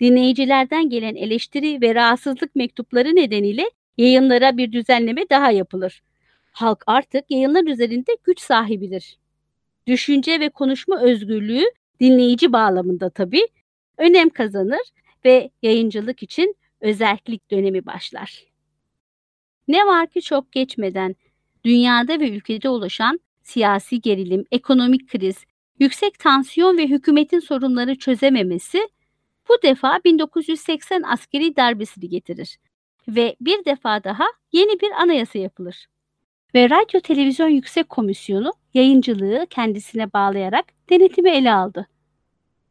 dinleyicilerden 0.00 0.88
gelen 0.88 1.14
eleştiri 1.14 1.80
ve 1.80 1.94
rahatsızlık 1.94 2.56
mektupları 2.56 3.16
nedeniyle 3.16 3.70
yayınlara 3.98 4.56
bir 4.56 4.72
düzenleme 4.72 5.24
daha 5.30 5.50
yapılır. 5.50 6.02
Halk 6.52 6.84
artık 6.86 7.30
yayınlar 7.30 7.64
üzerinde 7.64 8.16
güç 8.24 8.40
sahibidir. 8.40 9.18
Düşünce 9.86 10.40
ve 10.40 10.48
konuşma 10.48 11.00
özgürlüğü 11.00 11.64
dinleyici 12.04 12.52
bağlamında 12.52 13.10
tabii 13.10 13.46
önem 13.98 14.30
kazanır 14.30 14.80
ve 15.24 15.50
yayıncılık 15.62 16.22
için 16.22 16.56
özellik 16.80 17.50
dönemi 17.50 17.86
başlar. 17.86 18.44
Ne 19.68 19.86
var 19.86 20.06
ki 20.06 20.22
çok 20.22 20.52
geçmeden 20.52 21.16
dünyada 21.64 22.20
ve 22.20 22.30
ülkede 22.30 22.68
oluşan 22.68 23.20
siyasi 23.42 24.00
gerilim, 24.00 24.44
ekonomik 24.50 25.08
kriz, 25.08 25.44
yüksek 25.78 26.18
tansiyon 26.18 26.78
ve 26.78 26.86
hükümetin 26.86 27.40
sorunları 27.40 27.98
çözememesi 27.98 28.88
bu 29.48 29.62
defa 29.62 30.00
1980 30.04 31.02
askeri 31.02 31.56
darbesini 31.56 32.08
getirir 32.08 32.58
ve 33.08 33.36
bir 33.40 33.64
defa 33.64 34.04
daha 34.04 34.24
yeni 34.52 34.80
bir 34.80 34.90
anayasa 34.90 35.38
yapılır. 35.38 35.86
Ve 36.54 36.70
Radyo 36.70 37.00
Televizyon 37.00 37.48
Yüksek 37.48 37.88
Komisyonu 37.88 38.52
yayıncılığı 38.74 39.46
kendisine 39.50 40.12
bağlayarak 40.12 40.64
denetimi 40.90 41.30
ele 41.30 41.52
aldı. 41.52 41.86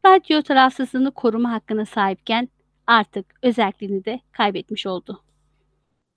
Radyo 0.06 0.42
tarafsızlığını 0.42 1.10
koruma 1.10 1.52
hakkına 1.52 1.86
sahipken 1.86 2.48
artık 2.86 3.26
özelliğini 3.42 4.04
de 4.04 4.20
kaybetmiş 4.32 4.86
oldu. 4.86 5.22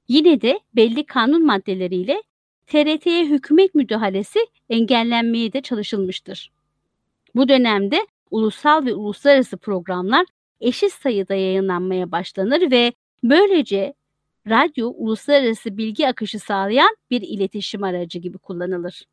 Yine 0.08 0.42
de 0.42 0.60
belli 0.76 1.06
kanun 1.06 1.46
maddeleriyle 1.46 2.24
TRT'ye 2.68 3.26
hükümet 3.26 3.76
müdahalesi 3.76 4.40
engellenmeye 4.70 5.54
de 5.54 5.62
çalışılmıştır. 5.62 6.52
Bu 7.36 7.50
dönemde 7.50 8.08
ulusal 8.32 8.86
ve 8.86 8.94
uluslararası 8.94 9.58
programlar 9.58 10.26
eşit 10.62 10.94
sayıda 10.94 11.36
yayınlanmaya 11.36 12.12
başlanır 12.12 12.72
ve 12.72 12.94
böylece 13.24 13.94
radyo 14.48 14.94
uluslararası 14.96 15.78
bilgi 15.78 16.08
akışı 16.08 16.40
sağlayan 16.40 16.96
bir 17.12 17.22
iletişim 17.22 17.84
aracı 17.84 18.20
gibi 18.20 18.38
kullanılır. 18.38 19.04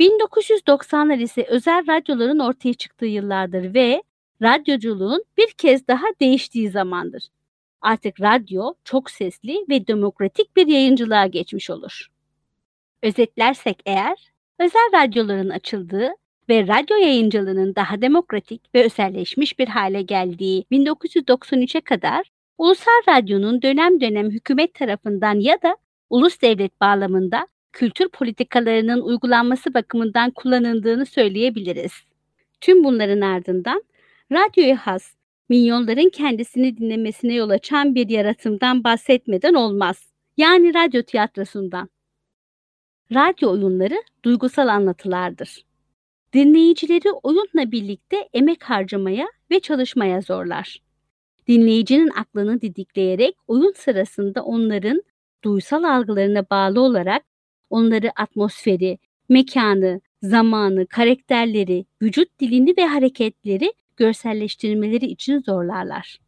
1990'lar 0.00 1.22
ise 1.22 1.42
özel 1.48 1.86
radyoların 1.88 2.38
ortaya 2.38 2.74
çıktığı 2.74 3.06
yıllardır 3.06 3.74
ve 3.74 4.02
radyoculuğun 4.42 5.24
bir 5.38 5.50
kez 5.58 5.88
daha 5.88 6.06
değiştiği 6.20 6.70
zamandır. 6.70 7.22
Artık 7.80 8.20
radyo 8.20 8.74
çok 8.84 9.10
sesli 9.10 9.64
ve 9.68 9.86
demokratik 9.86 10.56
bir 10.56 10.66
yayıncılığa 10.66 11.26
geçmiş 11.26 11.70
olur. 11.70 12.08
Özetlersek 13.02 13.82
eğer, 13.86 14.32
özel 14.58 14.92
radyoların 14.94 15.50
açıldığı 15.50 16.10
ve 16.48 16.66
radyo 16.66 16.96
yayıncılığının 16.96 17.74
daha 17.74 18.02
demokratik 18.02 18.74
ve 18.74 18.84
özelleşmiş 18.84 19.58
bir 19.58 19.68
hale 19.68 20.02
geldiği 20.02 20.64
1993'e 20.72 21.80
kadar 21.80 22.30
ulusal 22.58 23.00
radyonun 23.08 23.62
dönem 23.62 24.00
dönem 24.00 24.30
hükümet 24.30 24.74
tarafından 24.74 25.40
ya 25.40 25.62
da 25.62 25.76
ulus 26.10 26.42
devlet 26.42 26.80
bağlamında 26.80 27.46
kültür 27.74 28.08
politikalarının 28.08 29.00
uygulanması 29.00 29.74
bakımından 29.74 30.30
kullanıldığını 30.30 31.06
söyleyebiliriz. 31.06 31.92
Tüm 32.60 32.84
bunların 32.84 33.20
ardından 33.20 33.84
radyoya 34.32 34.76
has, 34.76 35.14
milyonların 35.48 36.08
kendisini 36.08 36.76
dinlemesine 36.76 37.34
yol 37.34 37.50
açan 37.50 37.94
bir 37.94 38.08
yaratımdan 38.08 38.84
bahsetmeden 38.84 39.54
olmaz. 39.54 40.12
Yani 40.36 40.74
radyo 40.74 41.02
tiyatrosundan. 41.02 41.88
Radyo 43.14 43.50
oyunları 43.50 44.02
duygusal 44.24 44.68
anlatılardır. 44.68 45.64
Dinleyicileri 46.32 47.10
oyunla 47.22 47.72
birlikte 47.72 48.28
emek 48.32 48.64
harcamaya 48.64 49.26
ve 49.50 49.60
çalışmaya 49.60 50.20
zorlar. 50.20 50.82
Dinleyicinin 51.48 52.08
aklını 52.08 52.60
didikleyerek 52.60 53.36
oyun 53.46 53.72
sırasında 53.72 54.44
onların 54.44 55.02
duysal 55.44 55.84
algılarına 55.84 56.50
bağlı 56.50 56.80
olarak 56.80 57.22
onları 57.70 58.10
atmosferi, 58.16 58.98
mekanı, 59.28 60.00
zamanı, 60.22 60.86
karakterleri, 60.86 61.84
vücut 62.02 62.38
dilini 62.40 62.74
ve 62.78 62.86
hareketleri 62.86 63.72
görselleştirmeleri 63.96 65.06
için 65.06 65.38
zorlarlar. 65.38 66.18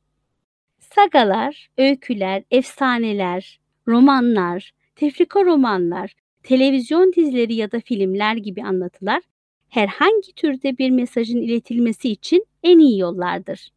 Sagalar, 0.78 1.68
öyküler, 1.78 2.42
efsaneler, 2.50 3.60
romanlar, 3.88 4.72
tefrika 4.96 5.44
romanlar, 5.44 6.12
televizyon 6.42 7.12
dizileri 7.12 7.54
ya 7.54 7.72
da 7.72 7.80
filmler 7.80 8.36
gibi 8.36 8.62
anlatılar 8.62 9.22
herhangi 9.68 10.32
türde 10.36 10.78
bir 10.78 10.90
mesajın 10.90 11.40
iletilmesi 11.40 12.08
için 12.08 12.46
en 12.62 12.78
iyi 12.78 12.98
yollardır. 12.98 13.70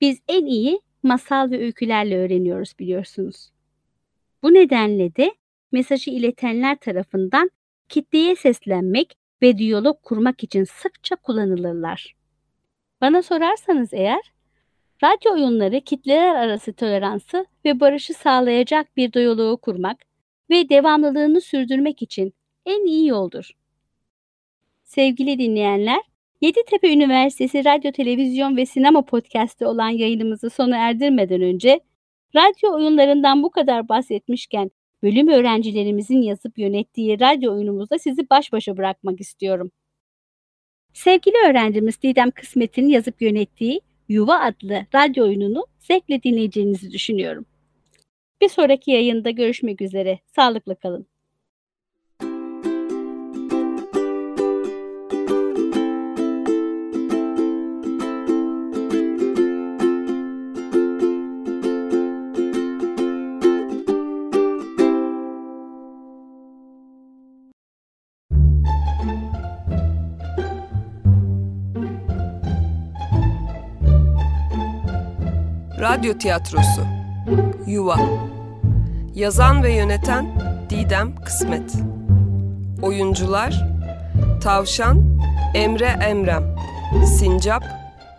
Biz 0.00 0.20
en 0.28 0.46
iyi 0.46 0.80
masal 1.02 1.50
ve 1.50 1.58
öykülerle 1.58 2.18
öğreniyoruz 2.18 2.74
biliyorsunuz. 2.78 3.50
Bu 4.42 4.54
nedenle 4.54 5.16
de 5.16 5.34
mesajı 5.72 6.10
iletenler 6.10 6.76
tarafından 6.76 7.50
kitleye 7.88 8.36
seslenmek 8.36 9.18
ve 9.42 9.58
diyalog 9.58 10.02
kurmak 10.02 10.42
için 10.42 10.64
sıkça 10.64 11.16
kullanılırlar. 11.16 12.16
Bana 13.00 13.22
sorarsanız 13.22 13.94
eğer, 13.94 14.32
radyo 15.04 15.32
oyunları 15.32 15.80
kitleler 15.80 16.34
arası 16.34 16.72
toleransı 16.72 17.46
ve 17.64 17.80
barışı 17.80 18.14
sağlayacak 18.14 18.96
bir 18.96 19.12
diyaloğu 19.12 19.56
kurmak 19.56 19.98
ve 20.50 20.68
devamlılığını 20.68 21.40
sürdürmek 21.40 22.02
için 22.02 22.34
en 22.66 22.86
iyi 22.86 23.06
yoldur. 23.06 23.50
Sevgili 24.84 25.38
dinleyenler, 25.38 26.00
Yeditepe 26.40 26.92
Üniversitesi 26.92 27.64
Radyo, 27.64 27.92
Televizyon 27.92 28.56
ve 28.56 28.66
Sinema 28.66 29.02
Podcast'ı 29.02 29.68
olan 29.68 29.88
yayınımızı 29.88 30.50
sona 30.50 30.76
erdirmeden 30.76 31.42
önce, 31.42 31.80
radyo 32.36 32.74
oyunlarından 32.74 33.42
bu 33.42 33.50
kadar 33.50 33.88
bahsetmişken 33.88 34.70
bölüm 35.02 35.28
öğrencilerimizin 35.28 36.22
yazıp 36.22 36.58
yönettiği 36.58 37.20
radyo 37.20 37.52
oyunumuzda 37.52 37.98
sizi 37.98 38.30
baş 38.30 38.52
başa 38.52 38.76
bırakmak 38.76 39.20
istiyorum. 39.20 39.70
Sevgili 40.92 41.34
öğrencimiz 41.50 42.02
Didem 42.02 42.30
Kısmet'in 42.30 42.88
yazıp 42.88 43.22
yönettiği 43.22 43.80
Yuva 44.08 44.38
adlı 44.38 44.86
radyo 44.94 45.24
oyununu 45.24 45.66
zevkle 45.78 46.22
dinleyeceğinizi 46.22 46.90
düşünüyorum. 46.90 47.46
Bir 48.40 48.48
sonraki 48.48 48.90
yayında 48.90 49.30
görüşmek 49.30 49.80
üzere. 49.80 50.18
Sağlıkla 50.26 50.74
kalın. 50.74 51.06
Radyo 75.96 76.18
Tiyatrosu. 76.18 76.86
Yuva. 77.66 77.96
Yazan 79.14 79.62
ve 79.62 79.72
yöneten 79.72 80.26
Didem 80.70 81.14
Kısmet. 81.24 81.74
Oyuncular 82.82 83.66
Tavşan 84.42 85.02
Emre 85.54 85.96
Emrem. 86.08 86.56
Sincap 87.18 87.62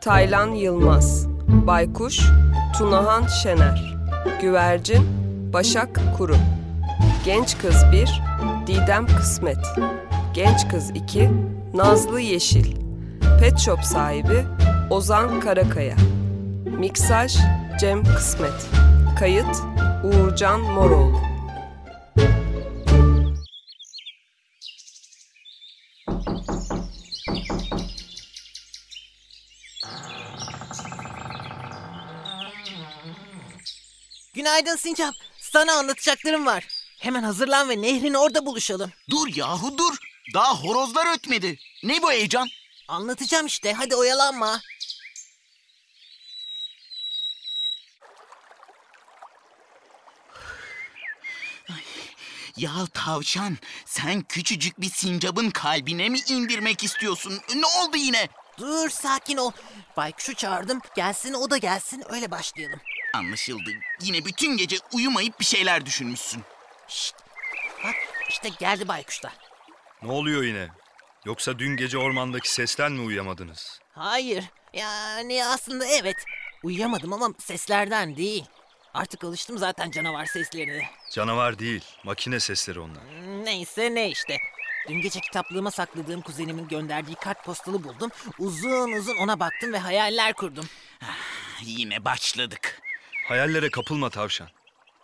Taylan 0.02 0.48
Yılmaz. 0.48 1.28
Baykuş 1.48 2.20
Tunahan 2.78 3.28
Şener. 3.28 3.98
Güvercin 4.42 5.08
Başak 5.54 6.00
Kuru. 6.18 6.36
Genç 7.26 7.58
Kız 7.58 7.84
1 7.92 8.22
Didem 8.68 9.08
Kısmet. 9.08 9.66
Genç 10.34 10.68
Kız 10.68 10.90
2 10.90 11.30
Nazlı 11.74 12.20
Yeşil. 12.20 12.76
Pet 13.40 13.60
Shop 13.60 13.84
sahibi 13.84 14.46
Ozan 14.90 15.40
Karakaya. 15.40 15.96
Miksaj 16.80 17.38
Cem 17.80 18.04
Kısmet 18.04 18.70
Kayıt 19.20 19.56
Uğurcan 20.04 20.62
Moroğlu 20.62 21.22
Günaydın 34.34 34.76
Sincap. 34.76 35.16
Sana 35.40 35.74
anlatacaklarım 35.74 36.46
var. 36.46 36.68
Hemen 37.00 37.24
hazırlan 37.24 37.70
ve 37.70 37.82
nehrin 37.82 38.14
orada 38.14 38.46
buluşalım. 38.46 38.92
Dur 39.10 39.28
yahu 39.36 39.78
dur. 39.78 39.98
Daha 40.34 40.56
horozlar 40.56 41.14
ötmedi. 41.14 41.60
Ne 41.84 42.02
bu 42.02 42.12
heyecan? 42.12 42.48
Anlatacağım 42.88 43.46
işte. 43.46 43.74
Hadi 43.74 43.96
oyalanma. 43.96 44.62
Ya 52.58 52.72
tavşan 52.94 53.58
sen 53.86 54.22
küçücük 54.22 54.82
bir 54.82 54.90
sincabın 54.90 55.50
kalbine 55.50 56.10
mi 56.10 56.20
indirmek 56.28 56.84
istiyorsun? 56.84 57.34
Ne 57.56 57.66
oldu 57.66 57.98
yine? 57.98 58.28
Dur 58.58 58.90
sakin 58.90 59.38
ol. 59.38 59.52
Baykuş'u 59.98 60.34
çağırdım. 60.36 60.82
Gelsin 60.96 61.34
o 61.34 61.50
da 61.50 61.58
gelsin. 61.58 62.04
Öyle 62.10 62.32
başlayalım. 62.32 62.80
Anlaşıldı. 63.14 63.70
Yine 64.02 64.26
bütün 64.26 64.58
gece 64.58 64.78
uyumayıp 64.94 65.40
bir 65.40 65.46
şeyler 65.46 65.86
düşünmüşsün. 65.86 66.44
Şşt. 66.88 67.16
Bak 67.84 67.96
işte 68.30 68.50
geldi 68.60 68.88
Baykuş 68.88 69.24
da. 69.24 69.32
Ne 70.02 70.12
oluyor 70.12 70.44
yine? 70.44 70.68
Yoksa 71.26 71.60
dün 71.60 71.78
gece 71.78 71.98
ormandaki 71.98 72.52
sesten 72.52 72.92
mi 72.92 73.02
uyuyamadınız? 73.02 73.80
Hayır. 73.92 74.44
Yani 74.74 75.46
aslında 75.46 75.86
evet. 75.86 76.16
Uyuyamadım 76.64 77.14
ama 77.14 77.30
seslerden 77.40 78.18
değil. 78.18 78.46
Artık 78.94 79.24
alıştım 79.24 79.58
zaten 79.58 79.91
canavar 79.91 80.25
seslerine. 80.25 80.86
Canavar 81.12 81.60
değil, 81.60 81.84
makine 82.03 82.39
sesleri 82.39 82.79
onlar. 82.79 83.03
Neyse 83.44 83.96
ne 83.96 84.10
işte. 84.10 84.38
Dün 84.88 85.01
gece 85.01 85.20
kitaplığıma 85.20 85.72
sakladığım 85.72 86.22
kuzenimin 86.22 86.67
gönderdiği 86.67 87.15
kart 87.15 87.46
postalı 87.46 87.84
buldum. 87.84 88.10
Uzun 88.39 88.91
uzun 88.91 89.17
ona 89.17 89.39
baktım 89.39 89.74
ve 89.74 89.77
hayaller 89.79 90.34
kurdum. 90.34 90.65
Yine 91.62 92.06
başladık. 92.06 92.82
Hayallere 93.27 93.70
kapılma 93.70 94.10
tavşan. 94.10 94.48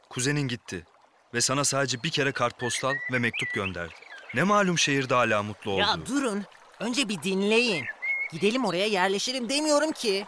Kuzenin 0.09 0.47
gitti 0.47 0.85
ve 1.33 1.41
sana 1.41 1.63
sadece 1.63 2.03
bir 2.03 2.09
kere 2.09 2.31
kartpostal 2.31 2.93
ve 3.11 3.19
mektup 3.19 3.53
gönderdi. 3.53 3.93
Ne 4.33 4.43
malum 4.43 4.77
şehirde 4.77 5.13
hala 5.13 5.43
mutlu 5.43 5.71
olduğu. 5.71 5.81
Ya 5.81 6.05
durun. 6.05 6.45
Önce 6.79 7.09
bir 7.09 7.23
dinleyin. 7.23 7.85
Gidelim 8.31 8.65
oraya 8.65 8.85
yerleşelim 8.87 9.49
demiyorum 9.49 9.91
ki. 9.91 10.25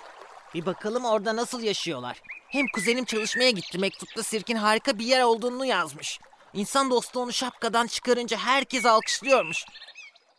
Bir 0.54 0.66
bakalım 0.66 1.06
orada 1.06 1.36
nasıl 1.36 1.62
yaşıyorlar. 1.62 2.22
Hem 2.56 2.68
kuzenim 2.68 3.06
çalışmaya 3.06 3.52
gitti. 3.52 3.78
Mektupta 3.78 4.24
sirkin 4.24 4.56
harika 4.56 5.00
bir 5.00 5.06
yer 5.06 5.22
olduğunu 5.22 5.66
yazmış. 5.66 6.20
İnsan 6.54 6.90
dostu 6.90 7.20
onu 7.20 7.34
şapkadan 7.34 7.88
çıkarınca 7.88 8.38
herkes 8.38 8.86
alkışlıyormuş. 8.86 9.66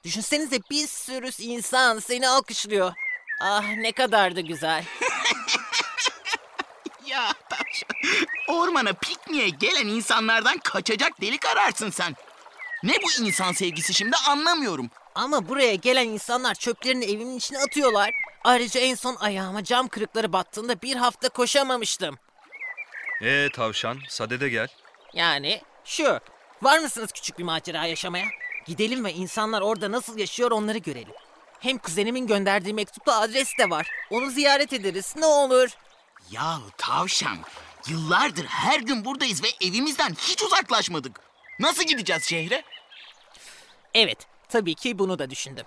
Düşünsenize 0.05 0.59
bir 0.71 0.87
sürü 0.87 1.31
insan 1.39 1.99
seni 1.99 2.29
alkışlıyor. 2.29 2.93
Ah 3.41 3.77
ne 3.77 3.93
kadar 3.93 4.37
da 4.37 4.41
güzel. 4.41 4.85
Ya 7.07 7.33
tavşan. 7.51 8.27
Ormana 8.49 8.93
pikniğe 8.93 9.49
gelen 9.49 9.87
insanlardan 9.87 10.59
kaçacak 10.59 11.21
delik 11.21 11.47
ararsın 11.47 11.91
sen. 11.91 12.15
Ne 12.83 12.93
bu 12.93 13.25
insan 13.25 13.53
sevgisi 13.53 13.95
şimdi 13.95 14.17
anlamıyorum. 14.29 14.91
Ama 15.15 15.49
buraya 15.49 15.75
gelen 15.75 16.09
insanlar 16.09 16.55
çöplerini 16.55 17.05
evimin 17.05 17.37
içine 17.37 17.59
atıyorlar. 17.59 18.11
Ayrıca 18.47 18.81
en 18.81 18.95
son 18.95 19.17
ayağıma 19.17 19.65
cam 19.65 19.89
kırıkları 19.89 20.33
battığında 20.33 20.83
bir 20.83 20.97
hafta 20.97 21.29
koşamamıştım. 21.29 22.19
Ee 23.23 23.49
tavşan, 23.55 23.99
sadede 24.09 24.49
gel. 24.49 24.69
Yani 25.15 25.63
şu. 25.85 26.21
Var 26.63 26.79
mısınız 26.79 27.13
küçük 27.13 27.39
bir 27.39 27.45
macera 27.45 27.87
yaşamaya? 27.87 28.27
Gidelim 28.67 29.05
ve 29.05 29.13
insanlar 29.13 29.61
orada 29.61 29.93
nasıl 29.93 30.19
yaşıyor 30.19 30.51
onları 30.51 30.79
görelim. 30.79 31.15
Hem 31.61 31.79
kuzenimin 31.79 32.27
gönderdiği 32.27 32.75
mektupta 32.75 33.21
adres 33.21 33.59
de 33.59 33.71
var. 33.71 33.91
Onu 34.11 34.31
ziyaret 34.31 34.73
ederiz 34.73 35.15
ne 35.17 35.27
olur. 35.27 35.69
Ya 36.31 36.59
tavşan. 36.77 37.39
Yıllardır 37.89 38.45
her 38.45 38.81
gün 38.81 39.05
buradayız 39.05 39.43
ve 39.43 39.49
evimizden 39.61 40.15
hiç 40.19 40.43
uzaklaşmadık. 40.43 41.21
Nasıl 41.59 41.83
gideceğiz 41.83 42.25
şehre? 42.25 42.63
Evet 43.95 44.19
tabii 44.49 44.75
ki 44.75 44.99
bunu 44.99 45.19
da 45.19 45.31
düşündüm. 45.31 45.67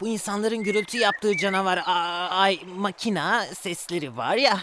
Bu 0.00 0.08
insanların 0.08 0.62
gürültü 0.62 0.98
yaptığı 0.98 1.36
canavar 1.36 1.78
a- 1.78 2.28
ay 2.28 2.60
makina 2.76 3.46
sesleri 3.46 4.16
var 4.16 4.36
ya. 4.36 4.60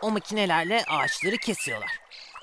O 0.00 0.10
makinelerle 0.10 0.84
ağaçları 0.88 1.36
kesiyorlar. 1.36 1.90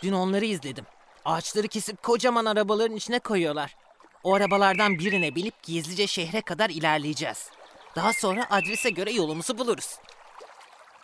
Dün 0.04 0.14
onları 0.14 0.46
izledim. 0.46 0.86
Ağaçları 1.26 1.68
kesip 1.68 2.04
kocaman 2.04 2.46
arabaların 2.46 2.96
içine 2.96 3.20
koyuyorlar. 3.20 3.76
O 4.24 4.36
arabalardan 4.36 5.00
birine 5.00 5.36
binip 5.36 5.64
gizlice 5.64 6.08
şehre 6.08 6.42
kadar 6.42 6.70
ilerleyeceğiz. 6.70 7.50
Daha 7.96 8.14
sonra 8.14 8.46
adrese 8.50 8.90
göre 8.90 9.12
yolumuzu 9.12 9.58
buluruz. 9.58 9.96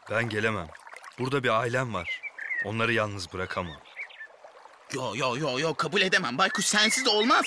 Ben 0.09 0.29
gelemem. 0.29 0.67
Burada 1.19 1.43
bir 1.43 1.49
ailem 1.49 1.93
var. 1.93 2.21
Onları 2.65 2.93
yalnız 2.93 3.33
bırakamam. 3.33 3.77
Yo 4.93 5.15
yo 5.15 5.37
yo 5.37 5.59
yo 5.59 5.73
kabul 5.73 6.01
edemem. 6.01 6.37
Baykuş 6.37 6.65
sensiz 6.65 7.07
olmaz. 7.07 7.45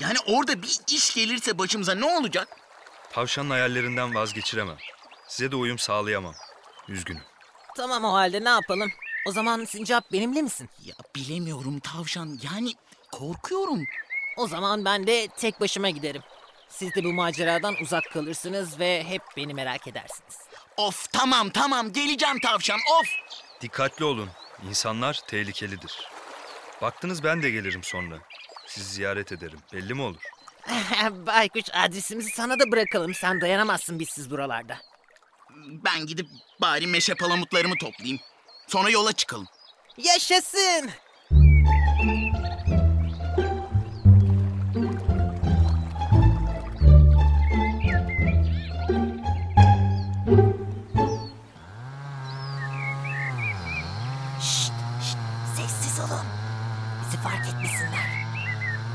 Yani 0.00 0.18
orada 0.26 0.62
bir 0.62 0.78
iş 0.88 1.14
gelirse 1.14 1.58
başımıza 1.58 1.94
ne 1.94 2.04
olacak? 2.04 2.48
Tavşanın 3.12 3.50
hayallerinden 3.50 4.14
vazgeçiremem. 4.14 4.76
Size 5.28 5.52
de 5.52 5.56
uyum 5.56 5.78
sağlayamam. 5.78 6.34
Üzgünüm. 6.88 7.22
Tamam 7.76 8.04
o 8.04 8.12
halde 8.12 8.44
ne 8.44 8.48
yapalım? 8.48 8.92
O 9.26 9.32
zaman 9.32 9.64
Sincap 9.64 10.12
benimle 10.12 10.42
misin? 10.42 10.70
Ya 10.84 10.94
bilemiyorum 11.16 11.80
tavşan. 11.80 12.38
Yani 12.52 12.72
korkuyorum. 13.12 13.84
O 14.36 14.46
zaman 14.46 14.84
ben 14.84 15.06
de 15.06 15.28
tek 15.28 15.60
başıma 15.60 15.90
giderim. 15.90 16.22
Siz 16.68 16.94
de 16.94 17.04
bu 17.04 17.12
maceradan 17.12 17.74
uzak 17.82 18.04
kalırsınız 18.12 18.78
ve 18.78 19.04
hep 19.04 19.22
beni 19.36 19.54
merak 19.54 19.86
edersiniz. 19.86 20.36
Of 20.76 21.12
tamam 21.12 21.50
tamam 21.50 21.92
geleceğim 21.92 22.40
tavşan 22.40 22.78
of. 23.00 23.08
Dikkatli 23.60 24.04
olun. 24.04 24.30
İnsanlar 24.68 25.20
tehlikelidir. 25.26 26.08
Baktınız 26.82 27.24
ben 27.24 27.42
de 27.42 27.50
gelirim 27.50 27.82
sonra. 27.82 28.18
Sizi 28.66 28.94
ziyaret 28.94 29.32
ederim. 29.32 29.58
Belli 29.72 29.94
mi 29.94 30.02
olur? 30.02 30.22
Baykuş 31.26 31.62
adresimizi 31.72 32.30
sana 32.30 32.58
da 32.58 32.70
bırakalım. 32.72 33.14
Sen 33.14 33.40
dayanamazsın 33.40 33.98
bizsiz 33.98 34.30
buralarda. 34.30 34.76
Ben 35.84 36.06
gidip 36.06 36.26
bari 36.60 36.86
meşe 36.86 37.14
palamutlarımı 37.14 37.74
toplayayım. 37.80 38.20
Sonra 38.66 38.90
yola 38.90 39.12
çıkalım. 39.12 39.46
Yaşasın! 39.96 40.90
Şşt, 54.40 54.72
şşt, 55.02 55.18
sessiz 55.56 56.00
olun. 56.00 56.26
Bizi 57.04 57.16
fark 57.16 57.46
etmesinler. 57.48 58.08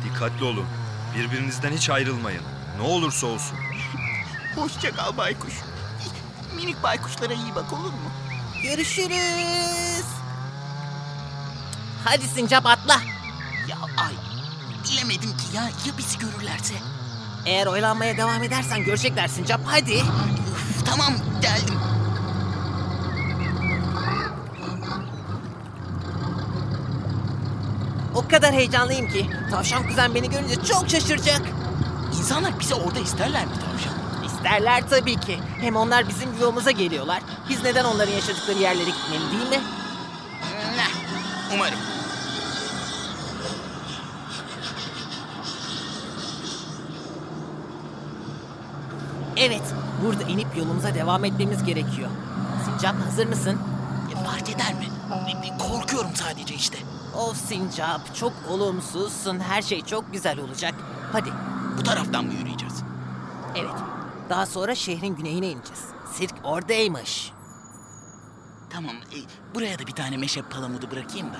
Dikkatli 0.03 0.43
olun. 0.45 0.65
Birbirinizden 1.15 1.71
hiç 1.71 1.89
ayrılmayın. 1.89 2.43
Ne 2.77 2.81
olursa 2.83 3.27
olsun. 3.27 3.57
Hoşça 4.55 4.95
kal 4.95 5.17
baykuş. 5.17 5.53
Minik 6.55 6.83
baykuşlara 6.83 7.33
iyi 7.33 7.55
bak 7.55 7.73
olur 7.73 7.93
mu? 7.93 8.11
Görüşürüz. 8.63 10.05
Hadi 12.05 12.27
Sincap 12.27 12.65
atla. 12.65 13.01
Ya 13.67 13.77
ay 13.97 14.13
bilemedim 14.83 15.37
ki 15.37 15.45
ya 15.55 15.63
ya 15.63 15.97
bizi 15.97 16.19
görürlerse. 16.19 16.73
Eğer 17.45 17.67
oyalanmaya 17.67 18.17
devam 18.17 18.43
edersen 18.43 18.83
görecekler 18.83 19.27
Sincap. 19.27 19.61
Hadi. 19.65 19.93
Üf, 19.95 20.85
tamam 20.85 21.13
geldim. 21.41 21.75
Kadar 28.31 28.53
heyecanlıyım 28.53 29.07
ki 29.09 29.29
tavşan 29.51 29.87
kuzen 29.87 30.15
beni 30.15 30.29
görünce 30.29 30.55
çok 30.55 30.89
şaşıracak. 30.89 31.41
İnsanlar 32.17 32.59
bizi 32.59 32.75
orada 32.75 32.99
isterler 32.99 33.45
mi 33.45 33.51
tavşan? 33.53 33.93
İsterler 34.25 34.89
tabii 34.89 35.19
ki. 35.19 35.39
Hem 35.61 35.75
onlar 35.75 36.07
bizim 36.09 36.29
yolumuza 36.41 36.71
geliyorlar. 36.71 37.21
Biz 37.49 37.63
neden 37.63 37.85
onların 37.85 38.13
yaşadıkları 38.13 38.57
yerlere 38.57 38.89
gitmeli 38.89 39.31
değil 39.31 39.49
mi? 39.49 39.65
Umarım. 41.55 41.77
Evet, 49.37 49.61
burada 50.05 50.23
inip 50.23 50.57
yolumuza 50.57 50.95
devam 50.95 51.25
etmemiz 51.25 51.63
gerekiyor. 51.63 52.09
Sincap 52.65 52.95
hazır 53.05 53.25
mısın? 53.27 53.57
E, 54.11 54.25
fark 54.25 54.49
eder 54.49 54.73
mi? 54.73 54.85
E, 55.45 55.57
Korkuyorum 55.57 56.15
sadece 56.15 56.55
işte. 56.55 56.77
Of 57.15 57.37
Sincap, 57.37 58.15
çok 58.15 58.33
olumsuzsun. 58.49 59.39
Her 59.39 59.61
şey 59.61 59.81
çok 59.85 60.13
güzel 60.13 60.39
olacak. 60.39 60.73
Hadi, 61.11 61.29
Bu 61.77 61.83
taraftan 61.83 62.25
mı 62.25 62.33
yürüyeceğiz? 62.33 62.83
Evet. 63.55 63.71
Daha 64.29 64.45
sonra 64.45 64.75
şehrin 64.75 65.15
güneyine 65.15 65.47
ineceğiz. 65.49 65.81
Sirk 66.13 66.33
oradaymış. 66.43 67.31
Tamam, 68.69 68.95
e, 68.95 69.17
buraya 69.55 69.79
da 69.79 69.87
bir 69.87 69.91
tane 69.91 70.17
meşe 70.17 70.41
palamudu 70.41 70.91
bırakayım 70.91 71.27
da. 71.27 71.37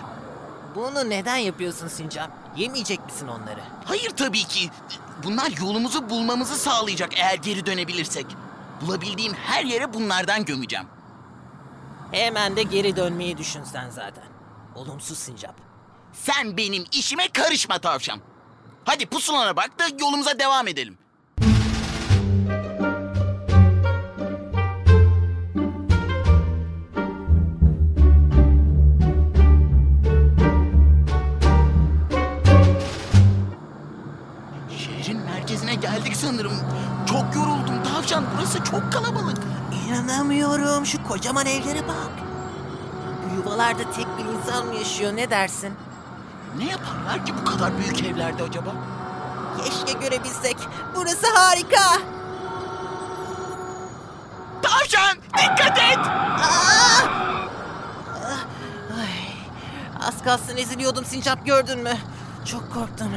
Bunu 0.76 1.10
neden 1.10 1.38
yapıyorsun 1.38 1.88
Sincap? 1.88 2.32
Yemeyecek 2.58 3.06
misin 3.06 3.28
onları? 3.28 3.62
Hayır 3.86 4.10
tabii 4.10 4.44
ki. 4.44 4.70
Bunlar 5.24 5.52
yolumuzu 5.62 6.10
bulmamızı 6.10 6.56
sağlayacak 6.56 7.18
eğer 7.18 7.36
geri 7.36 7.66
dönebilirsek. 7.66 8.26
Bulabildiğim 8.82 9.34
her 9.34 9.64
yere 9.66 9.94
bunlardan 9.94 10.46
gömeceğim. 10.46 10.86
Hemen 12.12 12.56
de 12.56 12.64
geri 12.64 12.96
dönmeyi 12.96 13.38
düşünsen 13.38 13.90
zaten. 13.90 14.24
Olumsuz 14.76 15.18
Sincap. 15.18 15.56
Sen 16.14 16.58
benim 16.58 16.86
işime 16.92 17.28
karışma 17.28 17.80
tavşan. 17.80 18.20
Hadi 18.86 19.06
pusulana 19.06 19.56
bak 19.56 19.80
da 19.80 19.84
yolumuza 20.00 20.40
devam 20.40 20.68
edelim. 20.68 20.98
Şehrin 34.78 35.18
merkezine 35.20 35.76
geldik 35.76 36.16
sanırım. 36.16 36.54
Çok 37.10 37.36
yoruldum 37.36 37.84
tavşan. 37.84 38.24
Burası 38.38 38.64
çok 38.64 38.92
kalabalık. 38.94 39.38
İnanamıyorum 39.88 40.86
şu 40.86 41.04
kocaman 41.04 41.46
evlere 41.46 41.88
bak. 41.88 42.31
Bu 43.32 43.36
yuvalarda 43.36 43.92
tek 43.92 44.08
bir 44.18 44.26
insan 44.26 44.66
mı 44.66 44.76
yaşıyor 44.76 45.16
ne 45.16 45.30
dersin? 45.30 45.74
Ne 46.58 46.66
yaparlar 46.66 47.26
ki 47.26 47.34
bu 47.42 47.46
kadar 47.46 47.78
büyük 47.78 48.04
evlerde 48.04 48.44
acaba? 48.44 48.70
Keşke 49.58 50.00
görebilsek. 50.00 50.58
Burası 50.96 51.28
harika. 51.36 51.98
Tavşan 54.62 55.18
dikkat 55.38 55.78
et! 55.78 56.00
Ay, 59.00 59.34
az 60.08 60.24
kalsın 60.24 60.58
eziliyordum 60.58 61.06
Sincap 61.06 61.46
gördün 61.46 61.80
mü? 61.80 61.98
Çok 62.46 62.74
korktum. 62.74 63.08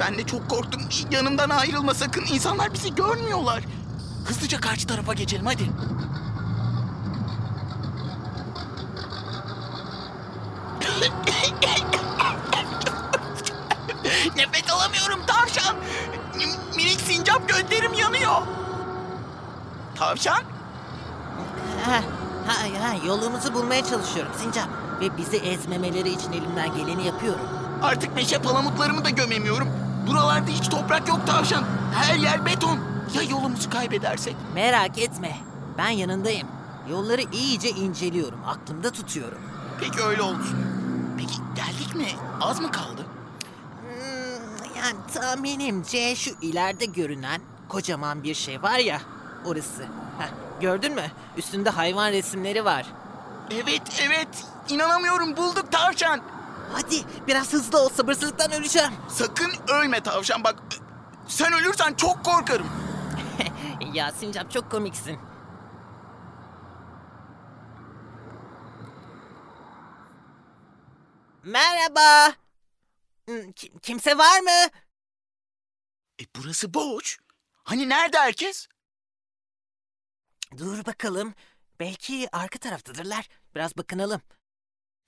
Ben 0.00 0.18
de 0.18 0.26
çok 0.26 0.50
korktum. 0.50 0.82
Yanımdan 1.10 1.50
ayrılma 1.50 1.94
sakın. 1.94 2.24
İnsanlar 2.26 2.74
bizi 2.74 2.94
görmüyorlar. 2.94 3.64
Hızlıca 4.26 4.60
karşı 4.60 4.86
tarafa 4.86 5.14
geçelim 5.14 5.46
hadi. 5.46 5.70
Sincap 17.36 17.48
gözlerim 17.48 17.94
yanıyor. 17.94 18.42
Tavşan? 19.94 20.42
Ha, 21.84 22.02
ha, 22.46 22.54
ha, 22.82 22.94
yolumuzu 23.06 23.54
bulmaya 23.54 23.84
çalışıyorum 23.84 24.32
Sincap. 24.36 24.68
Ve 25.00 25.16
bizi 25.16 25.36
ezmemeleri 25.36 26.08
için 26.08 26.32
elimden 26.32 26.74
geleni 26.76 27.06
yapıyorum. 27.06 27.40
Artık 27.82 28.14
meşe 28.14 28.38
palamutlarımı 28.38 29.04
da 29.04 29.10
gömemiyorum. 29.10 29.68
Buralarda 30.06 30.50
hiç 30.50 30.68
toprak 30.68 31.08
yok 31.08 31.26
tavşan. 31.26 31.64
Her 31.94 32.14
yer 32.14 32.46
beton. 32.46 32.78
Ya 33.14 33.22
yolumuzu 33.22 33.70
kaybedersek? 33.70 34.36
Merak 34.54 34.98
etme. 34.98 35.36
Ben 35.78 35.88
yanındayım. 35.88 36.48
Yolları 36.90 37.22
iyice 37.32 37.70
inceliyorum. 37.70 38.38
Aklımda 38.46 38.90
tutuyorum. 38.90 39.38
Peki 39.80 40.02
öyle 40.02 40.22
olsun. 40.22 40.56
Peki 41.18 41.34
geldik 41.56 41.94
mi? 41.94 42.08
Az 42.40 42.60
mı 42.60 42.72
kaldı? 42.72 42.95
Tahminimce 45.20 46.16
şu 46.16 46.30
ileride 46.42 46.84
görünen 46.84 47.40
kocaman 47.68 48.22
bir 48.22 48.34
şey 48.34 48.62
var 48.62 48.78
ya. 48.78 49.00
Orası. 49.44 49.82
Heh, 50.18 50.28
gördün 50.60 50.94
mü? 50.94 51.10
Üstünde 51.36 51.70
hayvan 51.70 52.12
resimleri 52.12 52.64
var. 52.64 52.86
Evet 53.50 53.82
evet. 54.06 54.28
İnanamıyorum 54.68 55.36
bulduk 55.36 55.72
tavşan. 55.72 56.20
Hadi 56.72 57.02
biraz 57.26 57.52
hızlı 57.52 57.78
ol 57.80 57.88
sabırsızlıktan 57.88 58.52
öleceğim. 58.52 58.92
Sakın 59.08 59.52
ölme 59.68 60.00
tavşan 60.00 60.44
bak. 60.44 60.62
Sen 61.28 61.52
ölürsen 61.52 61.94
çok 61.94 62.24
korkarım. 62.24 62.66
ya 63.94 64.12
Sincap 64.12 64.50
çok 64.50 64.70
komiksin. 64.70 65.18
Merhaba. 71.44 72.32
Hmm, 73.26 73.52
kim- 73.52 73.78
kimse 73.78 74.18
var 74.18 74.40
mı? 74.40 74.70
E 76.20 76.24
burası 76.36 76.74
boş. 76.74 77.18
Hani 77.64 77.88
nerede 77.88 78.18
herkes? 78.18 78.68
Dur 80.58 80.86
bakalım. 80.86 81.34
Belki 81.80 82.28
arka 82.32 82.58
taraftadırlar. 82.58 83.28
Biraz 83.54 83.76
bakınalım. 83.76 84.22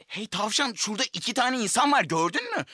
Hey 0.07 0.27
tavşan 0.27 0.73
şurada 0.73 1.03
iki 1.13 1.35
tane 1.35 1.59
insan 1.59 1.93
var 1.93 2.05
gördün 2.05 2.57
mü? 2.57 2.65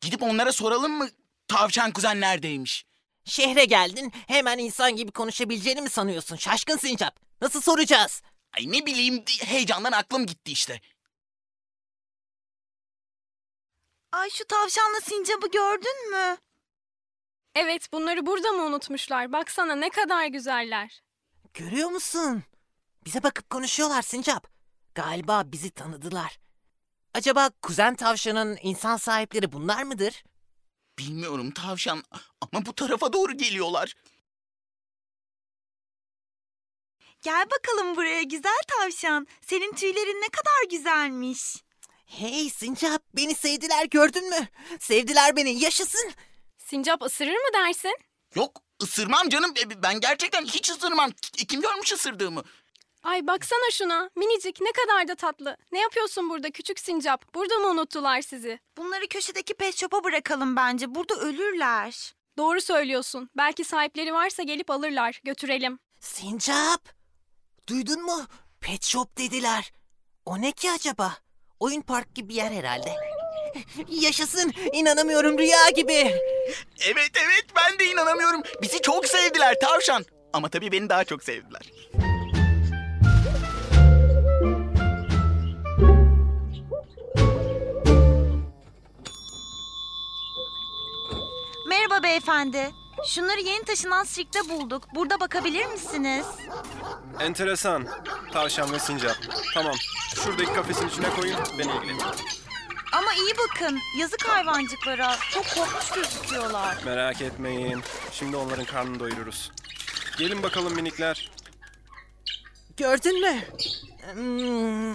Gidip 0.00 0.22
onlara 0.22 0.52
soralım 0.52 0.92
mı? 0.92 1.08
Tavşan 1.48 1.92
kuzen 1.92 2.20
neredeymiş? 2.20 2.84
Şehre 3.24 3.64
geldin. 3.64 4.12
Hemen 4.26 4.58
insan 4.58 4.96
gibi 4.96 5.12
konuşabileceğini 5.12 5.80
mi 5.80 5.90
sanıyorsun? 5.90 6.36
Şaşkın 6.36 6.76
Sincap. 6.76 7.20
Nasıl 7.40 7.60
soracağız? 7.60 8.22
Ay 8.52 8.72
ne 8.72 8.86
bileyim 8.86 9.24
heyecandan 9.40 9.92
aklım 9.92 10.26
gitti 10.26 10.52
işte. 10.52 10.80
Ay 14.12 14.30
şu 14.30 14.44
tavşanla 14.46 15.00
sincabı 15.00 15.50
gördün 15.50 16.10
mü? 16.10 16.38
Evet, 17.60 17.92
bunları 17.92 18.26
burada 18.26 18.52
mı 18.52 18.62
unutmuşlar? 18.62 19.32
Baksana 19.32 19.74
ne 19.74 19.90
kadar 19.90 20.26
güzeller. 20.26 21.02
Görüyor 21.54 21.88
musun? 21.88 22.42
Bize 23.04 23.22
bakıp 23.22 23.50
konuşuyorlar 23.50 24.02
Sincap. 24.02 24.46
Galiba 24.94 25.42
bizi 25.46 25.70
tanıdılar. 25.70 26.38
Acaba 27.14 27.50
kuzen 27.62 27.94
tavşanın 27.94 28.58
insan 28.62 28.96
sahipleri 28.96 29.52
bunlar 29.52 29.82
mıdır? 29.82 30.24
Bilmiyorum 30.98 31.50
tavşan 31.50 32.02
ama 32.40 32.66
bu 32.66 32.74
tarafa 32.74 33.12
doğru 33.12 33.32
geliyorlar. 33.36 33.94
Gel 37.22 37.46
bakalım 37.50 37.96
buraya 37.96 38.22
güzel 38.22 38.62
tavşan. 38.68 39.26
Senin 39.40 39.72
tüylerin 39.72 40.22
ne 40.22 40.28
kadar 40.28 40.70
güzelmiş. 40.70 41.56
Hey 42.06 42.50
Sincap 42.50 43.02
beni 43.16 43.34
sevdiler 43.34 43.84
gördün 43.84 44.30
mü? 44.30 44.48
Sevdiler 44.80 45.36
beni 45.36 45.60
yaşasın. 45.62 46.12
Sincap 46.68 47.02
ısırır 47.02 47.32
mı 47.32 47.52
dersin? 47.54 47.96
Yok 48.34 48.62
ısırmam 48.82 49.28
canım. 49.28 49.52
E, 49.60 49.82
Ben 49.82 50.00
gerçekten 50.00 50.44
hiç 50.44 50.70
ısırmam. 50.70 51.10
Kim 51.48 51.60
görmüş 51.60 51.92
ısırdığımı? 51.92 52.42
Ay 53.02 53.26
baksana 53.26 53.70
şuna. 53.72 54.10
Minicik 54.16 54.60
ne 54.60 54.72
kadar 54.72 55.08
da 55.08 55.14
tatlı. 55.14 55.56
Ne 55.72 55.80
yapıyorsun 55.80 56.30
burada 56.30 56.50
küçük 56.50 56.80
sincap? 56.80 57.34
Burada 57.34 57.54
mı 57.58 57.66
unuttular 57.68 58.22
sizi? 58.22 58.60
Bunları 58.76 59.08
köşedeki 59.08 59.54
pet 59.54 59.76
shop'a 59.76 60.04
bırakalım 60.04 60.56
bence. 60.56 60.94
Burada 60.94 61.14
ölürler. 61.14 62.14
Doğru 62.38 62.60
söylüyorsun. 62.60 63.30
Belki 63.36 63.64
sahipleri 63.64 64.12
varsa 64.14 64.42
gelip 64.42 64.70
alırlar. 64.70 65.20
Götürelim. 65.24 65.78
Sincap 66.00 66.88
duydun 67.68 68.02
mu? 68.02 68.26
Pet 68.60 68.84
shop 68.84 69.18
dediler. 69.18 69.72
O 70.26 70.40
ne 70.40 70.52
ki 70.52 70.70
acaba? 70.70 71.14
Oyun 71.60 71.80
park 71.80 72.14
gibi 72.14 72.28
bir 72.28 72.34
yer 72.34 72.50
herhalde. 72.52 72.94
Yaşasın 73.88 74.52
inanamıyorum 74.72 75.38
rüya 75.38 75.70
gibi. 75.76 76.14
Evet 76.86 77.10
evet 77.24 77.44
ben 77.56 77.78
de 77.78 77.84
inanamıyorum. 77.84 78.42
Bizi 78.62 78.82
çok 78.82 79.06
sevdiler 79.06 79.54
tavşan. 79.60 80.04
Ama 80.32 80.48
tabii 80.48 80.72
beni 80.72 80.88
daha 80.88 81.04
çok 81.04 81.24
sevdiler. 81.24 81.62
Merhaba 91.68 92.02
beyefendi. 92.02 92.70
Şunları 93.06 93.40
yeni 93.40 93.64
taşınan 93.64 94.04
sirkte 94.04 94.48
bulduk. 94.48 94.82
Burada 94.94 95.20
bakabilir 95.20 95.66
misiniz? 95.66 96.26
Enteresan. 97.20 97.86
Tavşan 98.32 98.72
ve 98.72 98.78
sincap. 98.78 99.16
Tamam. 99.54 99.74
Şuradaki 100.24 100.52
kafesin 100.52 100.88
içine 100.88 101.10
koyun. 101.10 101.36
Beni 101.58 101.72
ilgilenin. 101.76 102.00
Ama 102.92 103.14
iyi 103.14 103.32
bakın. 103.38 103.80
Yazık 103.98 104.28
hayvancıklara. 104.28 105.16
Çok 105.34 105.46
korkmuş 105.54 105.90
gözüküyorlar. 105.90 106.76
Merak 106.84 107.22
etmeyin. 107.22 107.82
Şimdi 108.12 108.36
onların 108.36 108.64
karnını 108.64 109.00
doyururuz. 109.00 109.50
Gelin 110.18 110.42
bakalım 110.42 110.74
minikler. 110.74 111.30
Gördün 112.76 113.20
mü? 113.20 113.40
Hmm, 114.14 114.94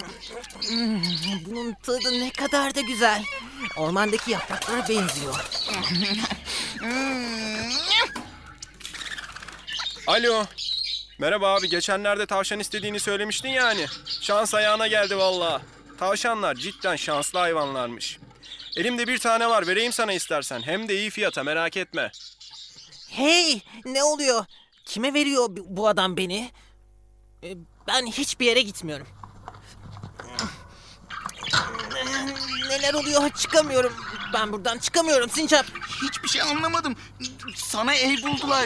hmm, 0.69 1.01
Bunun 1.45 1.73
tadı 1.73 2.19
ne 2.19 2.31
kadar 2.31 2.75
da 2.75 2.81
güzel. 2.81 3.23
Ormandaki 3.77 4.31
yapraklara 4.31 4.89
benziyor. 4.89 5.35
Alo. 10.07 10.45
Merhaba 11.19 11.55
abi. 11.55 11.69
Geçenlerde 11.69 12.25
tavşan 12.25 12.59
istediğini 12.59 12.99
söylemiştin 12.99 13.49
yani. 13.49 13.85
Şans 14.21 14.53
ayağına 14.53 14.87
geldi 14.87 15.17
valla. 15.17 15.61
Tavşanlar 15.97 16.55
cidden 16.55 16.95
şanslı 16.95 17.39
hayvanlarmış. 17.39 18.19
Elimde 18.77 19.07
bir 19.07 19.17
tane 19.17 19.49
var. 19.49 19.67
Vereyim 19.67 19.93
sana 19.93 20.13
istersen. 20.13 20.61
Hem 20.61 20.87
de 20.87 20.95
iyi 20.97 21.09
fiyata 21.09 21.43
merak 21.43 21.77
etme. 21.77 22.11
Hey 23.09 23.61
ne 23.85 24.03
oluyor? 24.03 24.45
Kime 24.85 25.13
veriyor 25.13 25.45
bu- 25.49 25.87
adam 25.87 26.17
beni? 26.17 26.51
E, 27.43 27.55
Ben 27.87 28.05
hiçbir 28.05 28.45
yere 28.45 28.61
gitmiyorum. 28.61 29.07
Neler 32.69 32.93
oluyor? 32.93 33.29
Çıkamıyorum. 33.29 33.93
Ben 34.33 34.53
buradan 34.53 34.77
çıkamıyorum 34.77 35.29
Sincap. 35.29 35.65
Hiçbir 36.03 36.27
şey 36.29 36.41
anlamadım. 36.41 36.95
Sana 37.55 37.95
ev 37.95 38.23
buldular 38.23 38.65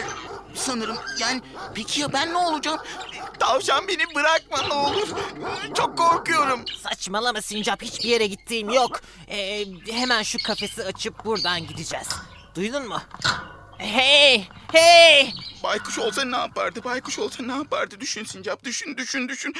sanırım. 0.54 0.96
Yani 1.18 1.42
peki 1.74 2.00
ya 2.00 2.12
ben 2.12 2.32
ne 2.32 2.36
olacağım? 2.36 2.78
Tavşan 3.38 3.88
beni 3.88 4.14
bırakma 4.14 4.62
ne 4.62 4.74
olur. 4.74 5.08
Çok 5.74 5.98
korkuyorum. 5.98 6.64
Saçmalama 6.82 7.42
Sincap. 7.42 7.82
Hiçbir 7.82 8.08
yere 8.08 8.26
gittiğim 8.26 8.70
yok. 8.70 9.00
E, 9.28 9.64
hemen 9.90 10.22
şu 10.22 10.38
kafesi 10.46 10.84
açıp 10.84 11.24
buradan 11.24 11.66
gideceğiz. 11.66 12.08
Duydun 12.54 12.88
mu? 12.88 13.02
Hey! 13.78 14.48
Hey! 14.72 15.34
Baykuş 15.62 15.98
olsa 15.98 16.24
ne 16.24 16.36
yapardı? 16.36 16.84
Baykuş 16.84 17.18
olsa 17.18 17.42
ne 17.42 17.52
yapardı? 17.52 18.00
Düşün 18.00 18.24
Sincap, 18.24 18.64
düşün, 18.64 18.96
düşün, 18.96 19.28
düşün. 19.28 19.54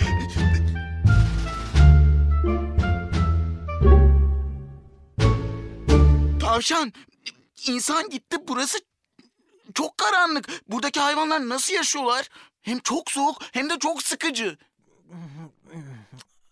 Tavşan, 6.58 6.92
insan 7.66 8.10
gitti. 8.10 8.36
Burası 8.48 8.78
çok 9.74 9.98
karanlık. 9.98 10.48
Buradaki 10.68 11.00
hayvanlar 11.00 11.48
nasıl 11.48 11.74
yaşıyorlar? 11.74 12.28
Hem 12.62 12.78
çok 12.78 13.10
soğuk 13.10 13.42
hem 13.52 13.70
de 13.70 13.78
çok 13.78 14.02
sıkıcı. 14.02 14.58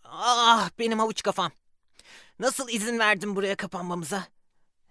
Ah 0.05 0.71
benim 0.79 0.99
havuç 0.99 1.23
kafam. 1.23 1.53
Nasıl 2.38 2.69
izin 2.69 2.99
verdin 2.99 3.37
buraya 3.37 3.57
kapanmamıza? 3.57 4.25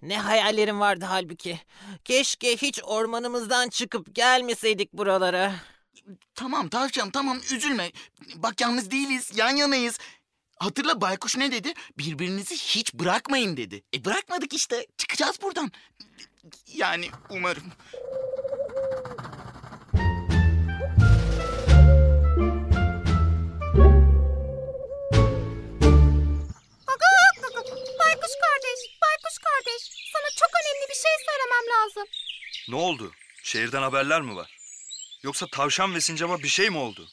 Ne 0.01 0.19
hayallerim 0.19 0.79
vardı 0.79 1.05
halbuki. 1.07 1.59
Keşke 2.05 2.57
hiç 2.57 2.79
ormanımızdan 2.83 3.69
çıkıp 3.69 4.15
gelmeseydik 4.15 4.93
buralara. 4.93 5.55
Tamam 6.33 6.69
tavşan 6.69 7.11
tamam 7.11 7.39
üzülme. 7.51 7.91
Bak 8.35 8.61
yalnız 8.61 8.91
değiliz 8.91 9.31
yan 9.35 9.55
yanayız. 9.55 9.97
Hatırla 10.59 11.01
baykuş 11.01 11.37
ne 11.37 11.51
dedi? 11.51 11.73
Birbirinizi 11.97 12.55
hiç 12.57 12.93
bırakmayın 12.93 13.57
dedi. 13.57 13.83
E 13.95 14.05
bırakmadık 14.05 14.53
işte. 14.53 14.85
Çıkacağız 14.97 15.41
buradan. 15.41 15.71
Yani 16.73 17.09
umarım. 17.29 17.71
Baykuş 27.99 28.31
kardeş, 28.43 28.79
baykuş 29.01 29.37
kardeş. 29.45 29.81
Sana 30.13 30.29
çok 30.39 30.49
önemli 30.61 30.89
bir 30.89 30.95
şey 30.95 31.11
söylemem 31.25 31.65
lazım. 31.75 32.07
Ne 32.69 32.75
oldu? 32.75 33.11
Şehirden 33.43 33.81
haberler 33.81 34.21
mi 34.21 34.35
var? 34.35 34.57
Yoksa 35.23 35.47
tavşan 35.51 35.95
ve 35.95 36.01
sincaba 36.01 36.39
bir 36.39 36.47
şey 36.47 36.69
mi 36.69 36.77
oldu? 36.77 37.09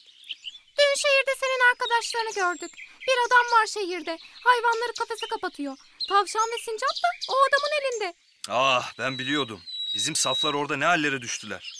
Dün 0.79 0.95
şehirde 0.95 1.31
senin 1.39 1.69
arkadaşlarını 1.71 2.33
gördük. 2.35 2.71
Bir 3.07 3.17
adam 3.27 3.59
var 3.59 3.65
şehirde. 3.67 4.17
Hayvanları 4.43 4.93
kafese 4.99 5.27
kapatıyor. 5.27 5.77
Tavşan 6.09 6.41
ve 6.53 6.57
sincap 6.65 6.89
da 7.03 7.07
o 7.29 7.33
adamın 7.49 7.71
elinde. 7.81 8.13
Ah 8.49 8.93
ben 8.99 9.19
biliyordum. 9.19 9.61
Bizim 9.93 10.15
saflar 10.15 10.53
orada 10.53 10.77
ne 10.77 10.85
hallere 10.85 11.21
düştüler. 11.21 11.73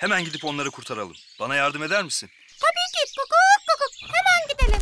Hemen 0.00 0.24
gidip 0.24 0.44
onları 0.44 0.70
kurtaralım. 0.70 1.16
Bana 1.40 1.54
yardım 1.54 1.82
eder 1.82 2.04
misin? 2.04 2.30
Tabii 2.60 3.06
ki. 3.06 3.14
Kukuk 3.16 3.66
kukuk. 3.68 4.14
Hemen 4.14 4.48
gidelim. 4.48 4.80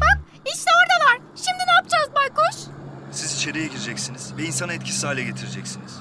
Bak 0.00 0.18
işte 0.54 0.70
oradalar. 0.78 1.18
Şimdi 1.36 1.62
ne 1.66 1.72
yapacağız 1.72 2.08
baykuş? 2.14 2.56
Siz 3.12 3.34
içeriye 3.36 3.66
gireceksiniz 3.66 4.36
ve 4.36 4.42
insanı 4.42 4.72
etkisiz 4.74 5.04
hale 5.04 5.22
getireceksiniz. 5.22 5.92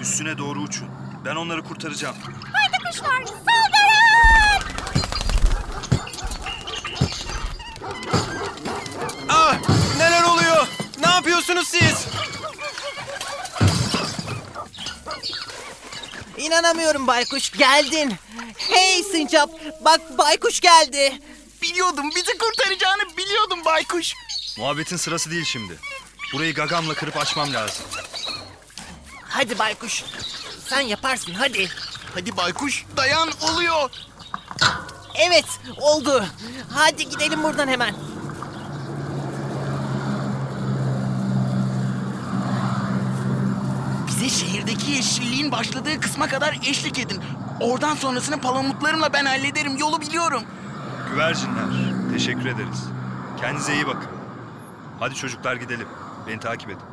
Üstüne 0.00 0.38
doğru 0.38 0.60
uçun. 0.60 0.88
Ben 1.24 1.36
onları 1.36 1.62
kurtaracağım. 1.62 2.16
Haydi 2.52 2.84
kuşlar 2.84 3.24
saldırın! 3.26 4.62
Ah! 9.28 9.54
Neler 9.98 10.22
oluyor? 10.22 10.66
Ne 11.00 11.08
yapıyorsunuz 11.10 11.68
siz? 11.68 12.06
İnanamıyorum 16.36 17.06
baykuş 17.06 17.50
geldin. 17.50 18.14
Hey 18.56 19.02
sincap 19.02 19.50
bak 19.84 20.18
baykuş 20.18 20.60
geldi. 20.60 21.18
Biliyordum 21.62 22.10
bizi 22.16 22.38
kurtaracağını 22.38 23.16
biliyordum 23.16 23.64
baykuş. 23.64 24.14
Muhabbetin 24.58 24.96
sırası 24.96 25.30
değil 25.30 25.44
şimdi. 25.44 25.78
Burayı 26.32 26.54
gagamla 26.54 26.94
kırıp 26.94 27.16
açmam 27.16 27.52
lazım. 27.54 27.84
Hadi 29.28 29.58
baykuş 29.58 30.04
sen 30.68 30.80
yaparsın 30.80 31.34
hadi. 31.34 31.68
Hadi 32.14 32.36
baykuş 32.36 32.84
dayan 32.96 33.28
oluyor. 33.52 33.90
Evet 35.28 35.44
oldu. 35.76 36.24
Hadi 36.74 37.08
gidelim 37.08 37.42
buradan 37.42 37.68
hemen. 37.68 37.94
Bize 44.06 44.28
şehirdeki 44.28 44.90
yeşilliğin 44.90 45.52
başladığı 45.52 46.00
kısma 46.00 46.28
kadar 46.28 46.58
eşlik 46.64 46.98
edin. 46.98 47.22
Oradan 47.60 47.94
sonrasını 47.94 48.40
palamutlarımla 48.40 49.12
ben 49.12 49.24
hallederim. 49.24 49.76
Yolu 49.76 50.00
biliyorum. 50.00 50.42
Güvercinler, 51.10 51.64
teşekkür 52.12 52.46
ederiz. 52.46 52.84
Kendinize 53.40 53.74
iyi 53.74 53.86
bakın. 53.86 54.08
Hadi 55.00 55.14
çocuklar 55.14 55.56
gidelim. 55.56 55.88
Beni 56.28 56.40
takip 56.40 56.70
edin. 56.70 56.91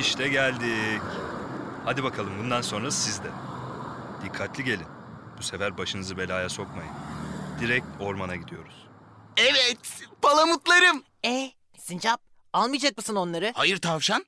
İşte 0.00 0.28
geldik. 0.28 1.02
Hadi 1.84 2.04
bakalım 2.04 2.38
bundan 2.38 2.62
sonra 2.62 2.90
sizde. 2.90 3.28
Dikkatli 4.24 4.64
gelin. 4.64 4.86
Bu 5.38 5.42
sefer 5.42 5.78
başınızı 5.78 6.18
belaya 6.18 6.48
sokmayın. 6.48 6.92
Direkt 7.60 7.86
ormana 8.00 8.36
gidiyoruz. 8.36 8.86
Evet, 9.36 9.78
palamutlarım. 10.22 11.02
E 11.24 11.50
sincap 11.78 12.20
almayacak 12.52 12.96
mısın 12.96 13.16
onları? 13.16 13.52
Hayır 13.54 13.78
tavşan. 13.78 14.26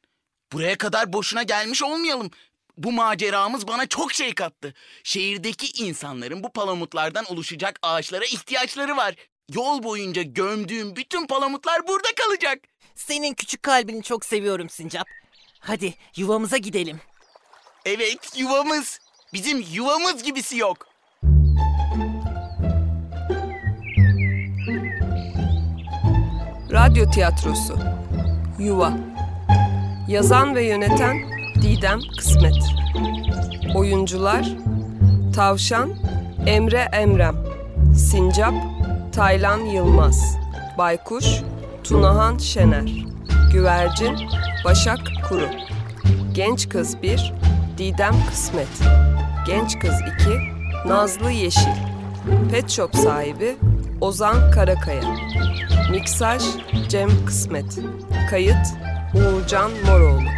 Buraya 0.52 0.78
kadar 0.78 1.12
boşuna 1.12 1.42
gelmiş 1.42 1.82
olmayalım. 1.82 2.30
Bu 2.76 2.92
maceramız 2.92 3.68
bana 3.68 3.86
çok 3.86 4.12
şey 4.12 4.34
kattı. 4.34 4.74
Şehirdeki 5.04 5.84
insanların 5.84 6.42
bu 6.42 6.52
palamutlardan 6.52 7.24
oluşacak 7.24 7.78
ağaçlara 7.82 8.24
ihtiyaçları 8.24 8.96
var. 8.96 9.14
Yol 9.54 9.82
boyunca 9.82 10.22
gömdüğüm 10.22 10.96
bütün 10.96 11.26
palamutlar 11.26 11.88
burada 11.88 12.08
kalacak. 12.16 12.58
Senin 12.94 13.34
küçük 13.34 13.62
kalbini 13.62 14.02
çok 14.02 14.24
seviyorum 14.24 14.68
sincap. 14.68 15.08
Hadi 15.60 15.94
yuvamıza 16.16 16.56
gidelim. 16.56 17.00
Evet, 17.84 18.32
yuvamız. 18.38 18.98
Bizim 19.32 19.64
yuvamız 19.72 20.22
gibisi 20.22 20.56
yok. 20.56 20.86
Radyo 26.72 27.10
tiyatrosu 27.10 27.78
Yuva 28.58 28.92
Yazan 30.08 30.54
ve 30.54 30.64
yöneten 30.64 31.16
Didem 31.62 32.00
Kısmet 32.18 32.54
Oyuncular 33.74 34.48
Tavşan 35.34 35.94
Emre 36.46 36.88
Emrem 36.92 37.36
Sincap 37.96 38.54
Taylan 39.12 39.58
Yılmaz 39.58 40.36
Baykuş 40.78 41.24
Tunahan 41.84 42.38
Şener 42.38 42.90
Güvercin 43.52 44.18
Başak 44.64 44.98
Kuru. 45.28 45.48
Genç 46.32 46.68
Kız 46.68 47.02
1 47.02 47.32
Didem 47.78 48.14
Kısmet. 48.30 48.68
Genç 49.46 49.78
Kız 49.78 49.94
2 50.20 50.88
Nazlı 50.88 51.30
Yeşil. 51.30 51.74
Pet 52.50 52.70
Shop 52.70 52.96
sahibi 52.96 53.56
Ozan 54.00 54.50
Karakaya. 54.50 55.02
Miksaj 55.90 56.42
Cem 56.88 57.10
Kısmet. 57.26 57.78
Kayıt 58.30 58.66
Uğurcan 59.14 59.70
Moroğlu 59.86 60.28